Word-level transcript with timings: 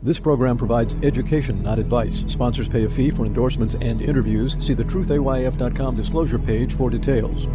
This 0.00 0.20
program 0.20 0.56
provides 0.56 0.94
education, 1.02 1.60
not 1.60 1.80
advice. 1.80 2.22
Sponsors 2.28 2.68
pay 2.68 2.84
a 2.84 2.88
fee 2.88 3.10
for 3.10 3.26
endorsements 3.26 3.74
and 3.80 4.00
interviews. 4.00 4.56
See 4.60 4.72
the 4.72 4.84
truthayf.com 4.84 5.96
disclosure 5.96 6.38
page 6.38 6.76
for 6.76 6.88
details. 6.88 7.48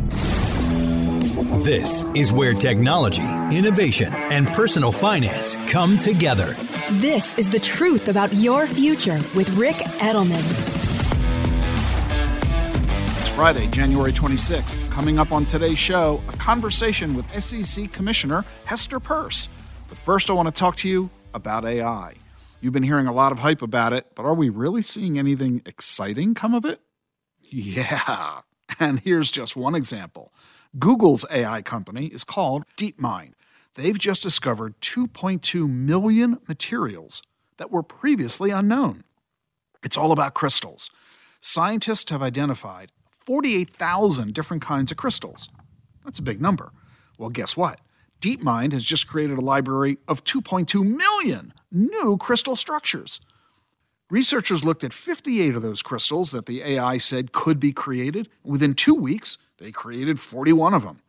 This 1.64 2.06
is 2.16 2.34
where 2.34 2.54
technology, 2.54 3.24
innovation, 3.56 4.12
and 4.12 4.46
personal 4.48 4.92
finance 4.92 5.56
come 5.68 5.98
together. 5.98 6.58
This 6.92 7.38
is 7.38 7.50
the 7.50 7.60
truth 7.60 8.10
about 8.10 8.34
your 8.34 8.68
future 8.68 9.21
with 9.36 9.50
Ric 9.55 9.75
Edelman. 9.75 10.44
It's 13.21 13.30
Friday, 13.30 13.68
January 13.68 14.12
26th. 14.12 14.91
Coming 14.91 15.18
up 15.18 15.32
on 15.32 15.46
today's 15.46 15.80
show, 15.80 16.21
a 16.28 16.34
conversation 16.34 17.16
with 17.16 17.41
SEC 17.41 17.94
Commissioner 17.94 18.44
Hester 18.66 19.00
Peirce. 19.00 19.48
But 19.88 19.98
first, 19.98 20.30
I 20.30 20.34
want 20.34 20.50
to 20.50 20.54
talk 20.54 20.75
to 20.78 20.89
you 20.89 21.10
about 21.34 21.64
AI. 21.64 22.16
You've 22.64 22.71
been 22.71 22.84
hearing 22.84 23.07
a 23.07 23.11
lot 23.11 23.34
of 23.34 23.39
hype 23.39 23.61
about 23.61 23.91
it, 23.91 24.15
but 24.15 24.24
are 24.24 24.33
we 24.33 24.47
really 24.47 24.82
seeing 24.82 25.19
anything 25.19 25.61
exciting 25.65 26.33
come 26.33 26.56
of 26.56 26.64
it? 26.64 26.79
Yeah. 27.42 28.39
And 28.79 29.01
here's 29.01 29.29
just 29.29 29.55
one 29.55 29.75
example 29.75 30.32
Google's 30.79 31.25
AI 31.29 31.61
company 31.61 32.08
is 32.08 32.23
called 32.23 32.64
DeepMind. 32.75 33.33
They've 33.75 34.00
just 34.00 34.23
discovered 34.23 34.80
2.2 34.81 35.69
million 35.69 36.39
materials 36.47 37.22
that 37.58 37.69
were 37.69 37.83
previously 37.83 38.50
unknown. 38.50 39.03
It's 39.83 39.97
all 39.97 40.11
about 40.11 40.33
crystals. 40.33 40.89
Scientists 41.39 42.09
have 42.09 42.23
identified 42.23 42.91
48,000 43.11 44.33
different 44.33 44.64
kinds 44.64 44.89
of 44.89 44.97
crystals. 44.97 45.50
That's 46.03 46.19
a 46.19 46.23
big 46.23 46.41
number. 46.41 46.72
Well, 47.19 47.30
guess 47.30 47.55
what? 47.55 47.80
DeepMind 48.23 48.72
has 48.72 48.86
just 48.86 49.05
created 49.05 49.38
a 49.38 49.41
library 49.41 49.97
of 50.08 50.23
2.2 50.23 50.81
million 50.81 51.53
new 51.73 52.16
crystal 52.17 52.55
structures. 52.55 53.19
Researchers 54.09 54.63
looked 54.63 54.86
at 54.86 54.94
58 54.94 55.55
of 55.55 55.61
those 55.61 55.81
crystals 55.81 56.31
that 56.31 56.45
the 56.45 56.61
AI 56.63 56.99
said 56.99 57.33
could 57.33 57.59
be 57.59 57.73
created. 57.73 58.30
Within 58.41 58.75
two 58.75 58.95
weeks, 58.95 59.38
they 59.57 59.71
created 59.71 60.21
41 60.21 60.73
of 60.73 60.83
them. 60.83 61.02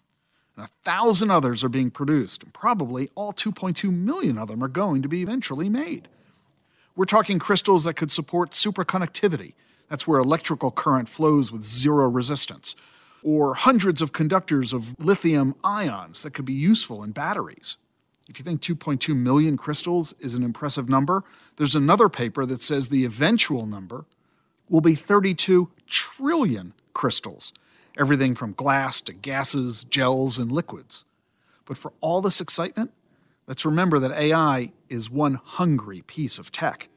And 0.56 0.64
a 0.64 0.68
thousand 0.82 1.30
others 1.30 1.62
are 1.62 1.68
being 1.68 1.92
produced, 1.92 2.42
and 2.42 2.52
probably 2.52 3.08
all 3.14 3.32
2.2 3.32 3.92
million 3.92 4.36
of 4.36 4.48
them 4.48 4.64
are 4.64 4.68
going 4.68 5.00
to 5.02 5.08
be 5.08 5.22
eventually 5.22 5.68
made. 5.68 6.08
We're 6.96 7.04
talking 7.04 7.38
crystals 7.38 7.84
that 7.84 7.94
could 7.94 8.10
support 8.10 8.50
superconductivity. 8.50 9.54
That's 9.88 10.08
where 10.08 10.18
electrical 10.18 10.72
current 10.72 11.08
flows 11.08 11.52
with 11.52 11.62
zero 11.62 12.08
resistance 12.08 12.74
or 13.24 13.54
hundreds 13.54 14.02
of 14.02 14.12
conductors 14.12 14.72
of 14.72 14.94
lithium 15.02 15.54
ions 15.64 16.22
that 16.22 16.34
could 16.34 16.44
be 16.44 16.52
useful 16.52 17.02
in 17.02 17.10
batteries. 17.10 17.78
If 18.28 18.38
you 18.38 18.44
think 18.44 18.60
2.2 18.60 19.16
million 19.16 19.56
crystals 19.56 20.14
is 20.20 20.34
an 20.34 20.42
impressive 20.42 20.88
number, 20.88 21.24
there's 21.56 21.74
another 21.74 22.08
paper 22.08 22.46
that 22.46 22.62
says 22.62 22.88
the 22.88 23.04
eventual 23.04 23.66
number 23.66 24.04
will 24.68 24.82
be 24.82 24.94
32 24.94 25.70
trillion 25.86 26.74
crystals, 26.92 27.52
everything 27.98 28.34
from 28.34 28.52
glass 28.52 29.00
to 29.02 29.12
gases, 29.12 29.84
gels, 29.84 30.38
and 30.38 30.52
liquids. 30.52 31.04
But 31.64 31.78
for 31.78 31.92
all 32.00 32.20
this 32.20 32.40
excitement, 32.40 32.92
let's 33.46 33.64
remember 33.64 33.98
that 33.98 34.12
AI 34.12 34.72
is 34.88 35.10
one 35.10 35.40
hungry 35.42 36.02
piece 36.02 36.38
of 36.38 36.52
tech. 36.52 36.88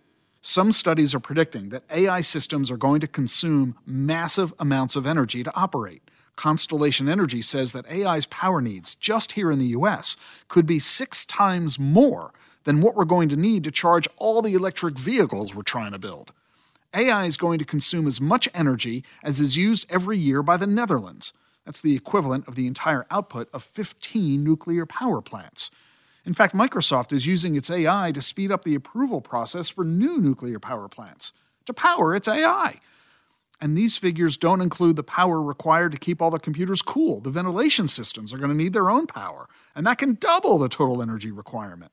Some 0.42 0.72
studies 0.72 1.14
are 1.16 1.20
predicting 1.20 1.70
that 1.70 1.84
AI 1.90 2.22
systems 2.22 2.70
are 2.72 2.78
going 2.78 3.02
to 3.02 3.08
consume 3.08 3.76
massive 3.86 4.54
amounts 4.60 4.96
of 4.96 5.06
energy 5.06 5.44
to 5.44 5.56
operate. 5.56 6.02
Constellation 6.38 7.10
Energy 7.10 7.42
says 7.42 7.74
that 7.74 7.90
AI's 7.92 8.28
power 8.28 8.62
needs 8.62 8.96
just 8.96 9.34
here 9.34 9.52
in 9.52 9.60
the 9.60 9.76
US 9.80 10.16
could 10.48 10.66
be 10.66 10.80
six 10.80 11.26
times 11.26 11.78
more 11.78 12.32
than 12.64 12.80
what 12.80 12.96
we're 12.96 13.06
going 13.06 13.28
to 13.30 13.36
need 13.36 13.66
to 13.66 13.72
charge 13.72 14.08
all 14.16 14.42
the 14.42 14.54
electric 14.54 14.98
vehicles 14.98 15.54
we're 15.54 15.64
trying 15.64 15.92
to 15.92 16.00
build. 16.00 16.32
AI 16.94 17.26
is 17.26 17.38
going 17.38 17.60
to 17.60 17.66
consume 17.66 18.08
as 18.08 18.22
much 18.22 18.48
energy 18.54 19.04
as 19.24 19.40
is 19.40 19.58
used 19.58 19.86
every 19.90 20.18
year 20.18 20.42
by 20.42 20.56
the 20.56 20.68
Netherlands. 20.68 21.34
That's 21.66 21.82
the 21.82 21.96
equivalent 21.96 22.48
of 22.48 22.56
the 22.56 22.68
entire 22.68 23.06
output 23.12 23.50
of 23.54 23.64
15 23.64 24.42
nuclear 24.44 24.86
power 24.86 25.22
plants. 25.22 25.70
In 26.26 26.34
fact, 26.34 26.56
Microsoft 26.56 27.12
is 27.14 27.26
using 27.26 27.56
its 27.56 27.72
AI 27.72 28.12
to 28.14 28.22
speed 28.22 28.52
up 28.52 28.64
the 28.64 28.76
approval 28.76 29.22
process 29.22 29.70
for 29.70 29.84
new 29.84 30.18
nuclear 30.18 30.60
power 30.60 30.88
plants, 30.88 31.34
to 31.66 31.74
power 31.74 32.16
its 32.16 32.28
AI. 32.28 32.80
And 33.60 33.76
these 33.76 33.98
figures 33.98 34.38
don't 34.38 34.62
include 34.62 34.96
the 34.96 35.04
power 35.04 35.42
required 35.42 35.92
to 35.92 35.98
keep 35.98 36.22
all 36.22 36.30
the 36.30 36.40
computers 36.40 36.82
cool. 36.82 37.22
The 37.22 37.32
ventilation 37.32 37.88
systems 37.88 38.34
are 38.34 38.38
going 38.38 38.52
to 38.52 38.56
need 38.56 38.74
their 38.74 38.90
own 38.90 39.08
power, 39.08 39.48
and 39.76 39.86
that 39.88 39.98
can 39.98 40.16
double 40.16 40.58
the 40.58 40.70
total 40.70 41.02
energy 41.02 41.32
requirement. 41.32 41.92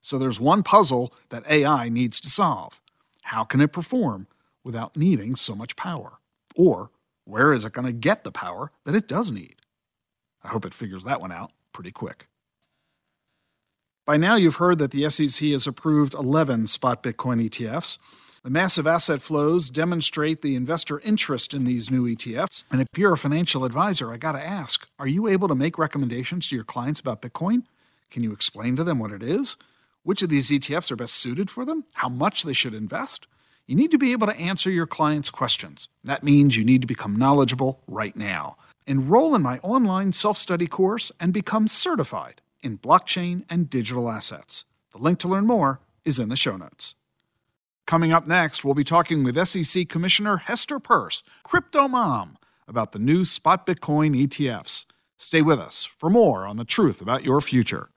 So 0.00 0.18
there's 0.18 0.40
one 0.40 0.62
puzzle 0.62 1.12
that 1.28 1.48
AI 1.50 1.90
needs 1.90 2.20
to 2.20 2.30
solve. 2.30 2.80
How 3.22 3.44
can 3.44 3.60
it 3.60 3.72
perform 3.72 4.28
without 4.64 4.96
needing 4.96 5.36
so 5.36 5.54
much 5.54 5.76
power? 5.76 6.18
Or 6.56 6.90
where 7.24 7.52
is 7.52 7.64
it 7.64 7.72
going 7.72 7.86
to 7.86 7.92
get 7.92 8.24
the 8.24 8.32
power 8.32 8.72
that 8.84 8.94
it 8.94 9.08
does 9.08 9.30
need? 9.30 9.56
I 10.42 10.48
hope 10.48 10.64
it 10.64 10.74
figures 10.74 11.04
that 11.04 11.20
one 11.20 11.32
out 11.32 11.52
pretty 11.72 11.92
quick. 11.92 12.28
By 14.06 14.16
now, 14.16 14.34
you've 14.34 14.56
heard 14.56 14.78
that 14.78 14.90
the 14.90 15.08
SEC 15.10 15.50
has 15.50 15.66
approved 15.66 16.14
11 16.14 16.66
spot 16.66 17.02
Bitcoin 17.02 17.46
ETFs. 17.48 17.98
The 18.42 18.48
massive 18.48 18.86
asset 18.86 19.20
flows 19.20 19.68
demonstrate 19.68 20.40
the 20.40 20.56
investor 20.56 20.98
interest 21.00 21.52
in 21.52 21.64
these 21.64 21.90
new 21.90 22.06
ETFs. 22.06 22.64
And 22.70 22.80
if 22.80 22.86
you're 22.96 23.12
a 23.12 23.18
financial 23.18 23.66
advisor, 23.66 24.10
I 24.10 24.16
got 24.16 24.32
to 24.32 24.42
ask 24.42 24.88
are 24.98 25.06
you 25.06 25.28
able 25.28 25.46
to 25.48 25.54
make 25.54 25.76
recommendations 25.76 26.48
to 26.48 26.54
your 26.54 26.64
clients 26.64 27.00
about 27.00 27.20
Bitcoin? 27.20 27.64
Can 28.10 28.22
you 28.22 28.32
explain 28.32 28.76
to 28.76 28.84
them 28.84 28.98
what 28.98 29.12
it 29.12 29.22
is? 29.22 29.58
Which 30.04 30.22
of 30.22 30.30
these 30.30 30.50
ETFs 30.50 30.90
are 30.90 30.96
best 30.96 31.16
suited 31.16 31.50
for 31.50 31.66
them? 31.66 31.84
How 31.92 32.08
much 32.08 32.44
they 32.44 32.54
should 32.54 32.72
invest? 32.72 33.26
You 33.66 33.74
need 33.74 33.90
to 33.90 33.98
be 33.98 34.12
able 34.12 34.26
to 34.26 34.36
answer 34.36 34.70
your 34.70 34.86
clients' 34.86 35.28
questions. 35.28 35.90
That 36.02 36.24
means 36.24 36.56
you 36.56 36.64
need 36.64 36.80
to 36.80 36.86
become 36.86 37.16
knowledgeable 37.16 37.82
right 37.86 38.16
now. 38.16 38.56
Enroll 38.86 39.34
in 39.34 39.42
my 39.42 39.58
online 39.58 40.14
self 40.14 40.38
study 40.38 40.66
course 40.66 41.12
and 41.20 41.34
become 41.34 41.68
certified 41.68 42.40
in 42.62 42.78
blockchain 42.78 43.44
and 43.50 43.68
digital 43.68 44.10
assets. 44.10 44.64
The 44.92 45.02
link 45.02 45.18
to 45.18 45.28
learn 45.28 45.46
more 45.46 45.80
is 46.06 46.18
in 46.18 46.30
the 46.30 46.36
show 46.36 46.56
notes. 46.56 46.94
Coming 47.90 48.12
up 48.12 48.28
next, 48.28 48.64
we'll 48.64 48.74
be 48.74 48.84
talking 48.84 49.24
with 49.24 49.48
SEC 49.48 49.88
Commissioner 49.88 50.36
Hester 50.36 50.78
Peirce, 50.78 51.24
Crypto 51.42 51.88
Mom, 51.88 52.38
about 52.68 52.92
the 52.92 53.00
new 53.00 53.24
spot 53.24 53.66
Bitcoin 53.66 54.14
ETFs. 54.14 54.86
Stay 55.18 55.42
with 55.42 55.58
us 55.58 55.82
for 55.82 56.08
more 56.08 56.46
on 56.46 56.56
the 56.56 56.64
truth 56.64 57.02
about 57.02 57.24
your 57.24 57.40
future. 57.40 57.88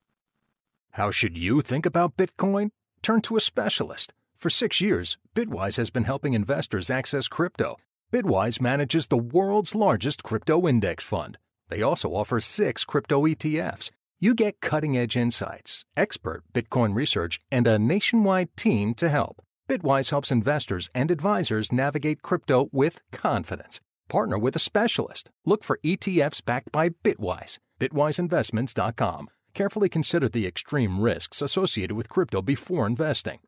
How 0.93 1.11
should 1.11 1.37
you 1.37 1.61
think 1.61 1.85
about 1.85 2.17
Bitcoin? 2.17 2.71
Turn 3.03 3.21
to 3.21 3.37
a 3.37 3.39
specialist. 3.39 4.13
For 4.35 4.49
six 4.49 4.81
years, 4.81 5.19
Bitwise 5.35 5.77
has 5.77 5.91
been 5.91 6.05
helping 6.05 6.33
investors 6.33 6.89
access 6.89 7.27
crypto. 7.27 7.77
Bitwise 8.11 8.59
manages 8.59 9.05
the 9.05 9.17
world's 9.17 9.75
largest 9.75 10.23
crypto 10.23 10.67
index 10.67 11.03
fund. 11.03 11.37
They 11.69 11.83
also 11.83 12.15
offer 12.15 12.39
six 12.39 12.83
crypto 12.83 13.27
ETFs. 13.27 13.91
You 14.19 14.33
get 14.33 14.59
cutting 14.59 14.97
edge 14.97 15.15
insights, 15.15 15.85
expert 15.95 16.41
Bitcoin 16.51 16.95
research, 16.95 17.39
and 17.51 17.67
a 17.67 17.77
nationwide 17.77 18.57
team 18.57 18.95
to 18.95 19.07
help. 19.07 19.43
Bitwise 19.69 20.09
helps 20.11 20.31
investors 20.31 20.89
and 20.93 21.09
advisors 21.09 21.71
navigate 21.71 22.21
crypto 22.21 22.69
with 22.71 22.99
confidence. 23.11 23.79
Partner 24.09 24.37
with 24.37 24.55
a 24.55 24.59
specialist. 24.59 25.29
Look 25.45 25.63
for 25.63 25.79
ETFs 25.83 26.43
backed 26.43 26.71
by 26.71 26.89
Bitwise. 26.89 27.59
BitwiseInvestments.com. 27.79 29.29
Carefully 29.53 29.89
consider 29.89 30.27
the 30.27 30.45
extreme 30.45 30.99
risks 30.99 31.41
associated 31.41 31.95
with 31.95 32.09
crypto 32.09 32.41
before 32.41 32.85
investing. 32.85 33.39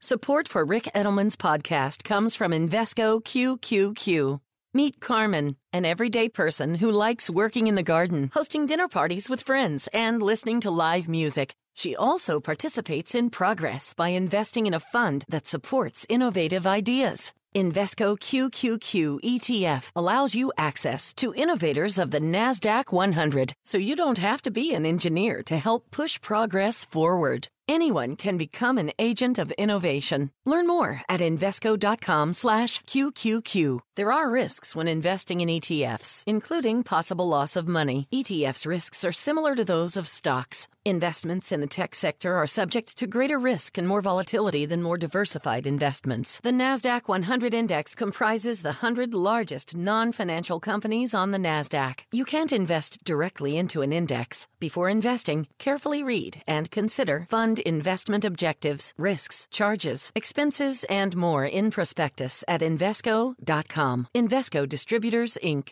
Support 0.00 0.48
for 0.48 0.64
Ric 0.64 0.84
Edelman's 0.94 1.36
podcast 1.36 2.04
comes 2.04 2.34
from 2.34 2.52
Invesco 2.52 3.20
QQQ. 3.22 4.40
Meet 4.72 5.00
Carmen, 5.00 5.56
an 5.72 5.84
everyday 5.84 6.28
person 6.28 6.76
who 6.76 6.90
likes 6.90 7.28
working 7.28 7.66
in 7.66 7.74
the 7.74 7.82
garden, 7.82 8.30
hosting 8.32 8.66
dinner 8.66 8.86
parties 8.86 9.28
with 9.28 9.42
friends, 9.42 9.88
and 9.92 10.22
listening 10.22 10.60
to 10.60 10.70
live 10.70 11.08
music. 11.08 11.54
She 11.74 11.96
also 11.96 12.40
participates 12.40 13.14
in 13.14 13.30
progress 13.30 13.94
by 13.94 14.08
investing 14.08 14.66
in 14.66 14.74
a 14.74 14.80
fund 14.80 15.24
that 15.28 15.46
supports 15.46 16.06
innovative 16.08 16.66
ideas. 16.66 17.32
Invesco 17.54 18.16
QQQ 18.16 19.20
ETF 19.22 19.90
allows 19.96 20.36
you 20.36 20.52
access 20.56 21.12
to 21.14 21.34
innovators 21.34 21.98
of 21.98 22.12
the 22.12 22.20
NASDAQ 22.20 22.92
100, 22.92 23.52
so 23.64 23.76
you 23.76 23.96
don't 23.96 24.18
have 24.18 24.40
to 24.42 24.52
be 24.52 24.72
an 24.72 24.86
engineer 24.86 25.42
to 25.44 25.56
help 25.56 25.90
push 25.90 26.20
progress 26.20 26.84
forward. 26.84 27.48
Anyone 27.70 28.16
can 28.16 28.36
become 28.36 28.78
an 28.78 28.90
agent 28.98 29.38
of 29.38 29.52
innovation. 29.52 30.32
Learn 30.44 30.66
more 30.66 31.02
at 31.08 31.20
Invesco.com 31.20 32.32
slash 32.32 32.82
QQQ. 32.82 33.78
There 33.94 34.10
are 34.10 34.28
risks 34.28 34.74
when 34.74 34.88
investing 34.88 35.40
in 35.40 35.48
ETFs, 35.48 36.24
including 36.26 36.82
possible 36.82 37.28
loss 37.28 37.54
of 37.54 37.68
money. 37.68 38.08
ETFs 38.12 38.66
risks 38.66 39.04
are 39.04 39.12
similar 39.12 39.54
to 39.54 39.64
those 39.64 39.96
of 39.96 40.08
stocks. 40.08 40.66
Investments 40.84 41.52
in 41.52 41.60
the 41.60 41.66
tech 41.66 41.94
sector 41.94 42.34
are 42.36 42.46
subject 42.46 42.96
to 42.96 43.06
greater 43.06 43.38
risk 43.38 43.76
and 43.76 43.86
more 43.86 44.00
volatility 44.00 44.64
than 44.64 44.82
more 44.82 44.96
diversified 44.96 45.66
investments. 45.66 46.40
The 46.42 46.52
NASDAQ 46.52 47.06
100 47.06 47.52
index 47.52 47.94
comprises 47.94 48.62
the 48.62 48.80
100 48.80 49.12
largest 49.12 49.76
non-financial 49.76 50.58
companies 50.58 51.14
on 51.14 51.32
the 51.32 51.38
NASDAQ. 51.38 52.00
You 52.10 52.24
can't 52.24 52.50
invest 52.50 53.04
directly 53.04 53.58
into 53.58 53.82
an 53.82 53.92
index. 53.92 54.48
Before 54.58 54.88
investing, 54.88 55.48
carefully 55.58 56.02
read 56.02 56.42
and 56.48 56.70
consider 56.70 57.26
fund 57.28 57.59
investment 57.66 58.24
objectives, 58.24 58.92
risks, 58.96 59.46
charges, 59.50 60.12
expenses, 60.14 60.84
and 60.84 61.16
more 61.16 61.44
in 61.44 61.70
prospectus 61.70 62.44
at 62.48 62.60
Invesco.com. 62.60 64.08
Invesco 64.14 64.68
Distributors, 64.68 65.38
Inc. 65.42 65.70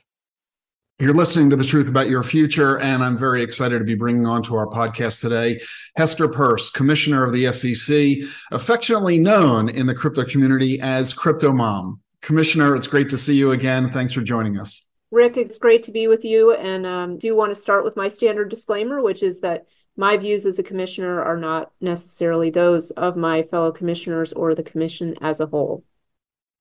You're 1.00 1.14
listening 1.14 1.49
to 1.50 1.56
The 1.56 1.64
Truth 1.64 1.87
About 1.87 2.08
Your 2.08 2.25
Future, 2.25 2.81
and 2.81 3.05
I'm 3.05 3.17
very 3.17 3.40
excited 3.40 3.79
to 3.79 3.85
be 3.85 3.94
bringing 3.94 4.26
on 4.26 4.43
to 4.43 4.56
our 4.56 4.67
podcast 4.67 5.20
today 5.20 5.61
Hester 5.96 6.29
Peirce, 6.29 6.70
Commissioner 6.70 7.25
of 7.25 7.32
the 7.32 7.52
SEC, 7.52 8.29
affectionately 8.50 9.17
known 9.17 9.69
in 9.69 9.87
the 9.87 9.94
crypto 9.94 10.25
community 10.25 10.81
as 10.81 11.14
Crypto 11.14 11.52
Mom. 11.52 12.00
Commissioner, 12.20 12.75
it's 12.75 12.88
great 12.88 13.08
to 13.11 13.17
see 13.17 13.35
you 13.35 13.52
again. 13.52 13.93
Thanks 13.93 14.12
for 14.12 14.23
joining 14.23 14.58
us. 14.58 14.88
Ric, 15.12 15.37
it's 15.37 15.56
great 15.56 15.85
to 15.85 15.93
be 15.93 16.08
with 16.08 16.25
you, 16.25 16.55
and 16.55 16.85
um, 16.85 17.17
do 17.17 17.35
want 17.37 17.52
to 17.52 17.55
start 17.55 17.85
with 17.85 17.96
my 17.96 18.08
standard 18.08 18.49
disclaimer, 18.49 19.00
which 19.00 19.23
is 19.23 19.40
that 19.43 19.67
my 19.99 20.17
views 20.17 20.47
as 20.47 20.59
a 20.59 20.62
commissioner 20.62 21.21
are 21.23 21.37
not 21.37 21.73
necessarily 21.81 22.50
those 22.50 22.93
of 22.93 23.17
my 23.17 23.43
fellow 23.43 23.73
commissioners 23.73 24.33
or 24.33 24.55
the 24.55 24.62
commission 24.62 25.17
as 25.21 25.41
a 25.41 25.47
whole. 25.47 25.85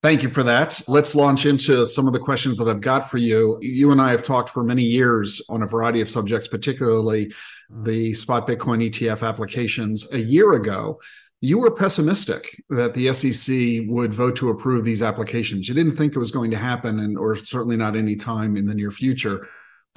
Thank 0.02 0.24
you 0.24 0.30
for 0.30 0.44
that. 0.44 0.82
Let's 0.88 1.16
launch 1.16 1.46
into 1.46 1.86
some 1.86 2.08
of 2.08 2.14
the 2.14 2.20
questions 2.20 2.58
that 2.58 2.68
I've 2.68 2.82
got 2.82 3.10
for 3.10 3.18
you. 3.20 3.58
You 3.62 3.92
and 3.92 4.02
I 4.02 4.12
have 4.12 4.24
talked 4.24 4.50
for 4.50 4.64
many 4.64 4.84
years 4.84 5.42
on 5.50 5.62
a 5.62 5.68
variety 5.68 6.02
of 6.02 6.10
subjects, 6.10 6.48
particularly 6.48 7.32
the 7.70 8.14
spot 8.16 8.48
Bitcoin 8.48 8.90
ETF 8.90 9.28
applications. 9.28 10.12
A 10.14 10.20
year 10.20 10.54
ago, 10.54 11.00
you 11.40 11.60
were 11.60 11.72
pessimistic 11.72 12.64
that 12.70 12.96
the 12.96 13.14
SEC 13.14 13.88
would 13.88 14.14
vote 14.14 14.36
to 14.38 14.50
approve 14.50 14.84
these 14.84 15.04
applications. 15.04 15.68
You 15.70 15.76
didn't 15.76 15.96
think 15.96 16.16
it 16.16 16.20
was 16.20 16.32
going 16.32 16.50
to 16.52 16.58
happen, 16.58 17.00
and 17.00 17.18
or 17.18 17.36
certainly 17.36 17.78
not 17.78 17.96
any 17.96 18.16
time 18.16 18.56
in 18.56 18.66
the 18.66 18.74
near 18.74 18.90
future. 18.90 19.48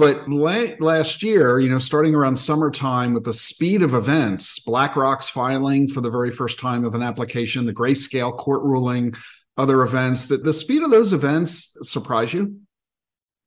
But 0.00 0.30
last 0.30 1.22
year, 1.22 1.60
you 1.60 1.68
know, 1.68 1.78
starting 1.78 2.14
around 2.14 2.38
summertime 2.38 3.12
with 3.12 3.24
the 3.24 3.34
speed 3.34 3.82
of 3.82 3.92
events, 3.92 4.58
BlackRock's 4.58 5.28
filing 5.28 5.88
for 5.88 6.00
the 6.00 6.08
very 6.08 6.30
first 6.30 6.58
time 6.58 6.86
of 6.86 6.94
an 6.94 7.02
application, 7.02 7.66
the 7.66 7.74
grayscale 7.74 8.34
court 8.34 8.62
ruling, 8.62 9.12
other 9.58 9.82
events 9.82 10.28
that 10.28 10.42
the 10.42 10.54
speed 10.54 10.82
of 10.82 10.90
those 10.90 11.12
events 11.12 11.76
surprise 11.82 12.32
you? 12.32 12.60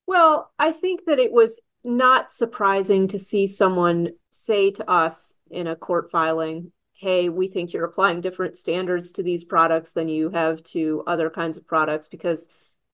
Well 0.06 0.52
i 0.60 0.72
think 0.72 1.06
that 1.08 1.18
it 1.18 1.32
was 1.32 1.60
not 1.84 2.32
surprising 2.32 3.08
to 3.08 3.18
see 3.18 3.48
someone 3.48 4.10
say 4.30 4.70
to 4.72 4.88
us 4.88 5.34
in 5.50 5.66
a 5.66 5.76
court 5.76 6.12
filing 6.12 6.72
hey 6.94 7.30
we 7.30 7.48
think 7.48 7.74
you're 7.74 7.86
applying 7.86 8.22
different 8.22 8.58
standards 8.58 9.12
to 9.14 9.24
these 9.24 9.44
products 9.44 9.94
than 9.94 10.08
you 10.08 10.30
have 10.30 10.62
to 10.64 11.04
other 11.08 11.32
kinds 11.32 11.58
of 11.58 11.66
products 11.66 12.08
because 12.08 12.48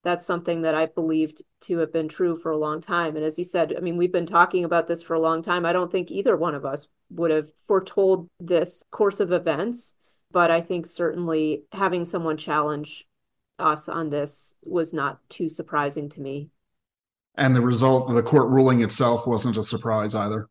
that's 0.04 0.26
something 0.26 0.62
that 0.62 0.76
i 0.76 0.86
believed 0.86 1.42
to 1.62 1.78
have 1.80 1.92
been 1.92 2.08
true 2.08 2.38
for 2.38 2.52
a 2.52 2.58
long 2.58 2.82
time 2.82 3.16
and 3.16 3.26
as 3.26 3.38
you 3.38 3.44
said 3.44 3.74
i 3.78 3.80
mean 3.80 3.98
we've 3.98 4.12
been 4.12 4.26
talking 4.26 4.64
about 4.64 4.88
this 4.88 5.04
for 5.04 5.14
a 5.14 5.20
long 5.20 5.42
time 5.42 5.66
i 5.66 5.74
don't 5.74 5.92
think 5.92 6.12
either 6.12 6.36
one 6.36 6.56
of 6.56 6.66
us 6.66 6.88
would 7.10 7.32
have 7.32 7.48
foretold 7.66 8.30
this 8.40 8.84
course 8.92 9.20
of 9.20 9.32
events 9.32 9.96
but 10.32 10.52
I 10.52 10.62
think 10.62 10.86
certainly 10.86 11.64
having 11.72 12.06
someone 12.06 12.38
challenge 12.38 13.08
us 13.58 13.90
on 13.90 14.10
this 14.10 14.56
was 14.66 14.94
not 14.94 15.20
too 15.30 15.50
surprising 15.50 16.10
to 16.10 16.22
me. 16.22 16.50
And 17.36 17.56
the 17.56 17.62
result, 17.62 18.14
the 18.14 18.24
court 18.24 18.50
ruling 18.50 18.82
itself 18.82 19.26
wasn't 19.26 19.58
a 19.58 19.64
surprise 19.64 20.14
either. 20.14 20.48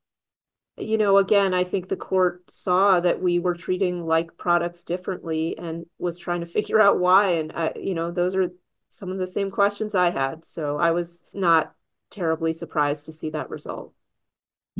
You 0.76 0.96
know, 0.96 1.18
again, 1.18 1.54
I 1.54 1.64
think 1.64 1.88
the 1.88 1.96
court 1.96 2.50
saw 2.50 3.00
that 3.00 3.20
we 3.20 3.38
were 3.38 3.54
treating 3.54 4.06
like 4.06 4.36
products 4.36 4.84
differently 4.84 5.56
and 5.58 5.86
was 5.98 6.18
trying 6.18 6.40
to 6.40 6.46
figure 6.58 6.80
out 6.80 6.98
why. 6.98 7.32
And, 7.32 7.52
I, 7.52 7.72
you 7.76 7.94
know, 7.94 8.10
those 8.10 8.34
are 8.34 8.48
some 8.98 9.10
of 9.12 9.18
the 9.18 9.26
same 9.26 9.50
questions 9.50 9.94
I 9.94 10.10
had. 10.10 10.44
So 10.44 10.76
I 10.78 10.90
was 10.90 11.22
not 11.32 11.72
terribly 12.10 12.52
surprised 12.52 13.06
to 13.06 13.12
see 13.12 13.30
that 13.30 13.50
result 13.50 13.92